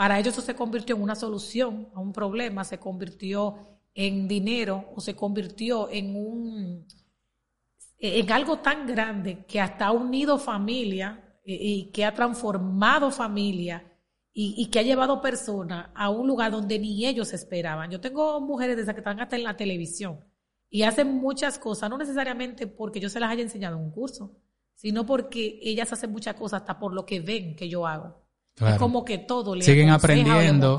[0.00, 4.86] para ellos eso se convirtió en una solución a un problema, se convirtió en dinero
[4.96, 6.86] o se convirtió en un
[7.98, 13.92] en algo tan grande que hasta ha unido familia eh, y, que ha transformado familia
[14.32, 17.90] y, que ha llevado personas a un lugar donde ni ellos esperaban.
[17.90, 20.24] Yo tengo mujeres de esas que están hasta en la televisión
[20.70, 24.34] y hacen muchas cosas, no necesariamente porque yo se las haya enseñado en un curso,
[24.74, 28.19] sino porque ellas hacen muchas cosas hasta por lo que ven que yo hago.
[28.56, 30.78] Es como que todo le siguen aprendiendo.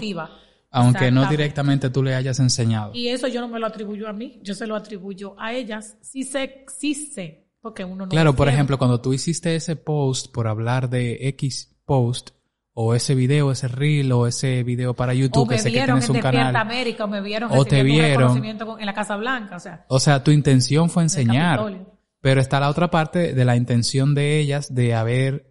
[0.74, 2.92] Aunque no directamente tú le hayas enseñado.
[2.94, 5.98] Y eso yo no me lo atribuyo a mí, yo se lo atribuyo a ellas.
[6.02, 8.10] Sí sé, sí sé, porque uno no.
[8.10, 12.32] Claro, por ejemplo, cuando tú hiciste ese post por hablar de X post,
[12.74, 16.20] o ese video, ese reel, o ese video para YouTube, que sé que tienes un
[16.20, 16.56] canal.
[16.56, 19.86] América, o me vieron o te vieron en la Casa Blanca, o sea.
[19.90, 21.86] O sea, tu intención fue enseñar.
[22.22, 25.51] Pero está la otra parte de la intención de ellas de haber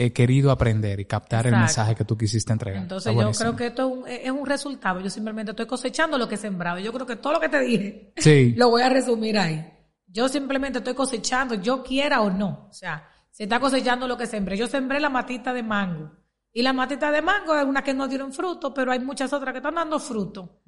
[0.00, 2.82] he querido aprender y captar el mensaje que tú quisiste entregar.
[2.82, 5.00] Entonces yo creo que esto es un, resultado.
[5.00, 6.78] Yo simplemente estoy cosechando lo que he sembrado.
[6.78, 8.12] Yo creo que todo lo que te dije
[8.56, 9.68] lo voy a resumir ahí.
[10.06, 12.68] Yo simplemente estoy cosechando, yo quiera o no.
[12.70, 14.56] O sea, se está cosechando lo que sembré.
[14.56, 16.12] Yo sembré la matita de mango.
[16.52, 19.52] Y la matita de mango es una que no dieron fruto, pero hay muchas otras
[19.52, 20.62] que están dando fruto.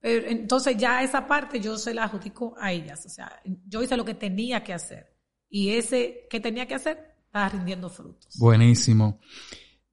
[0.00, 3.04] entonces ya esa parte yo se la adjudico a ellas.
[3.04, 5.18] O sea, yo hice lo que tenía que hacer.
[5.50, 8.36] Y ese que tenía que hacer está rindiendo frutos.
[8.38, 9.20] Buenísimo.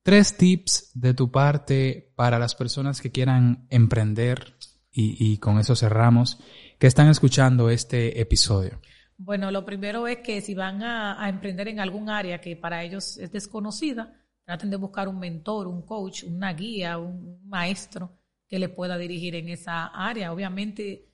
[0.01, 4.55] Tres tips de tu parte para las personas que quieran emprender
[4.99, 6.39] y, con eso cerramos,
[6.79, 8.81] que están escuchando este episodio.
[9.15, 13.17] Bueno, lo primero es que si van a, emprender en algún área que para ellos
[13.17, 18.17] es desconocida, traten de buscar un mentor, un coach, una guía, un maestro
[18.47, 20.33] que le pueda dirigir en esa área.
[20.33, 21.06] Obviamente,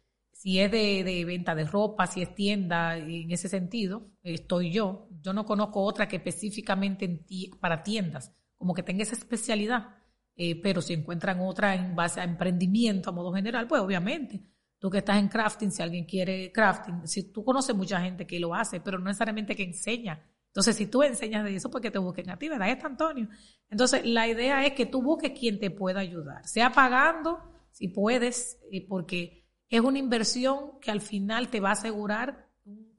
[0.43, 5.07] si es de, venta de ropa, si es tienda, en ese sentido, estoy yo.
[5.21, 7.25] Yo no conozco otra que específicamente
[7.61, 9.95] para tiendas, como que tenga esa especialidad.
[10.35, 14.43] Eh, pero si encuentran otra en base a emprendimiento a modo general, pues obviamente.
[14.79, 18.37] Tú que estás en crafting, si alguien quiere crafting, si tú conoces mucha gente que
[18.37, 20.29] lo hace, pero no necesariamente que enseña.
[20.47, 22.69] Entonces, si tú enseñas de eso, pues que te busquen a ti, ¿verdad?
[22.69, 23.29] Es Antonio.
[23.69, 27.39] Entonces, la idea es que tú busques quien te pueda ayudar, sea pagando,
[27.71, 29.42] si puedes, eh, porque
[29.73, 32.47] es una inversión que al final te va a asegurar,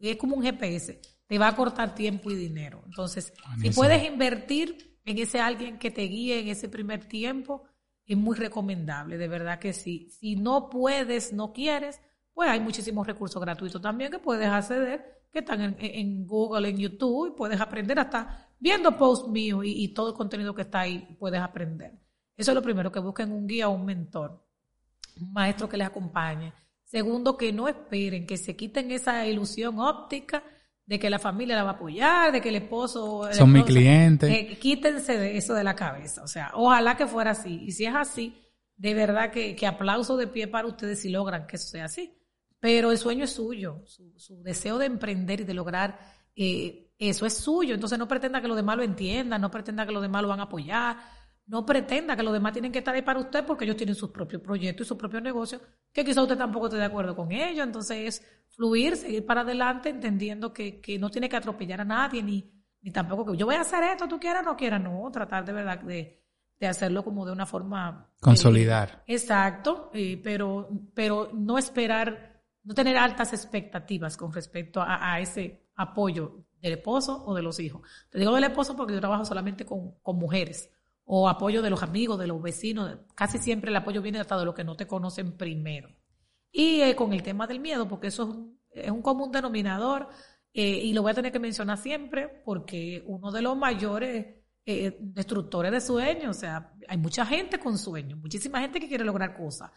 [0.00, 2.82] es como un GPS, te va a cortar tiempo y dinero.
[2.84, 7.62] Entonces, si puedes invertir en ese alguien que te guíe en ese primer tiempo,
[8.04, 10.08] es muy recomendable, de verdad que sí.
[10.10, 12.00] Si no puedes, no quieres,
[12.32, 17.28] pues hay muchísimos recursos gratuitos también que puedes acceder, que están en, Google, en YouTube,
[17.28, 21.16] y puedes aprender hasta viendo posts míos y, y, todo el contenido que está ahí,
[21.20, 21.92] puedes aprender.
[22.36, 24.44] Eso es lo primero, que busquen un guía o un mentor,
[25.20, 26.52] un maestro que les acompañe.
[26.94, 30.44] Segundo, que no esperen, que se quiten esa ilusión óptica
[30.86, 33.28] de que la familia la va a apoyar, de que el esposo...
[33.32, 34.30] Son mi cliente.
[34.30, 36.22] Eh, quítense de eso de la cabeza.
[36.22, 37.64] O sea, ojalá que fuera así.
[37.64, 38.40] Y si es así,
[38.76, 42.16] de verdad que, aplauso de pie para ustedes si logran que eso sea así.
[42.60, 45.98] Pero el sueño es suyo, su, deseo de emprender y de lograr
[46.36, 47.74] eh, eso es suyo.
[47.74, 50.38] Entonces no pretenda que los demás lo entiendan, no pretenda que los demás lo van
[50.38, 50.98] a apoyar
[51.46, 54.10] no pretenda que los demás tienen que estar ahí para usted porque ellos tienen sus
[54.10, 55.60] propios proyectos y sus propios negocios,
[55.92, 57.66] que quizá usted tampoco esté de acuerdo con ellos.
[57.66, 62.50] Entonces es fluir, seguir para adelante, entendiendo que, no tiene que atropellar a nadie, ni,
[62.80, 65.44] ni tampoco que yo voy a hacer esto, tú quieras o no quieras, no, tratar
[65.44, 66.20] de verdad de,
[66.66, 68.08] hacerlo como de una forma...
[68.08, 69.02] Eh, Consolidar.
[69.06, 76.46] exacto, eh, pero, pero no esperar, no tener altas expectativas con respecto a, ese apoyo
[76.62, 77.82] del esposo o de los hijos.
[78.08, 80.70] Te digo del esposo porque yo trabajo solamente con, con mujeres
[81.04, 82.98] o apoyo de los amigos, de los vecinos.
[83.14, 85.90] Casi siempre el apoyo viene hasta de los que no te conocen primero.
[86.50, 90.08] Y eh, con el tema del miedo, porque eso es un, común denominador
[90.52, 94.96] eh, y lo voy a tener que mencionar siempre porque uno de los mayores eh,
[95.00, 99.36] destructores de sueños, o sea, hay mucha gente con sueños, muchísima gente que quiere lograr
[99.36, 99.70] cosas.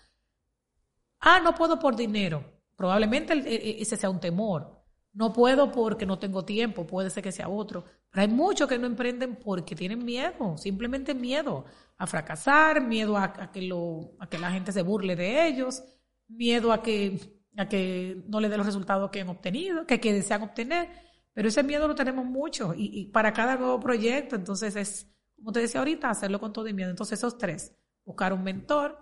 [1.20, 2.44] Ah, no puedo por dinero.
[2.76, 4.84] Probablemente ese sea un temor.
[5.14, 7.86] No puedo porque no tengo tiempo, puede ser que sea otro.
[8.12, 11.66] Pero hay muchos que no emprenden porque tienen miedo, simplemente miedo
[11.98, 15.84] a fracasar, miedo a, que, lo, a que la gente se burle de ellos,
[16.28, 17.20] miedo a que,
[17.58, 20.90] a que no le dé los resultados que han obtenido, que, desean obtener.
[21.34, 25.60] Pero ese miedo lo tenemos mucho y, para cada nuevo proyecto, entonces es, como te
[25.60, 26.90] decía ahorita, hacerlo con todo el miedo.
[26.90, 28.98] Entonces esos tres, buscar un mentor,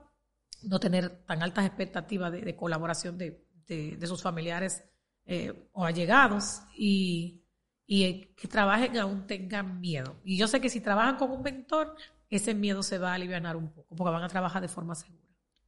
[0.64, 4.84] no tener tan altas expectativas de, colaboración de, de sus familiares
[5.28, 7.45] eh, o allegados y,
[7.88, 10.16] y que trabajen aún tengan miedo.
[10.24, 11.96] Y yo sé que si trabajan con un mentor,
[12.30, 15.26] ese miedo se va a aliviar un poco, porque van a trabajar de forma segura.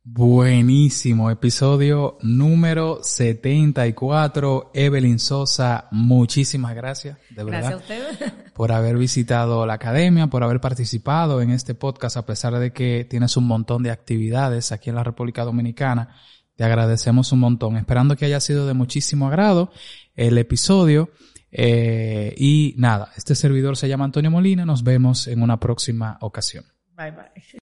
[0.09, 4.71] Buenísimo, episodio número 74.
[4.73, 7.59] Evelyn Sosa, muchísimas gracias, de verdad.
[7.59, 8.33] Gracias a ustedes.
[8.53, 13.05] Por haber visitado la academia, por haber participado en este podcast, a pesar de que
[13.07, 16.15] tienes un montón de actividades aquí en la República Dominicana.
[16.55, 19.71] Te agradecemos un montón, esperando que haya sido de muchísimo agrado
[20.15, 21.11] el episodio.
[21.59, 26.65] Eh, y nada, este servidor se llama Antonio Molina, nos vemos en una próxima ocasión.
[26.95, 27.47] Bye bye.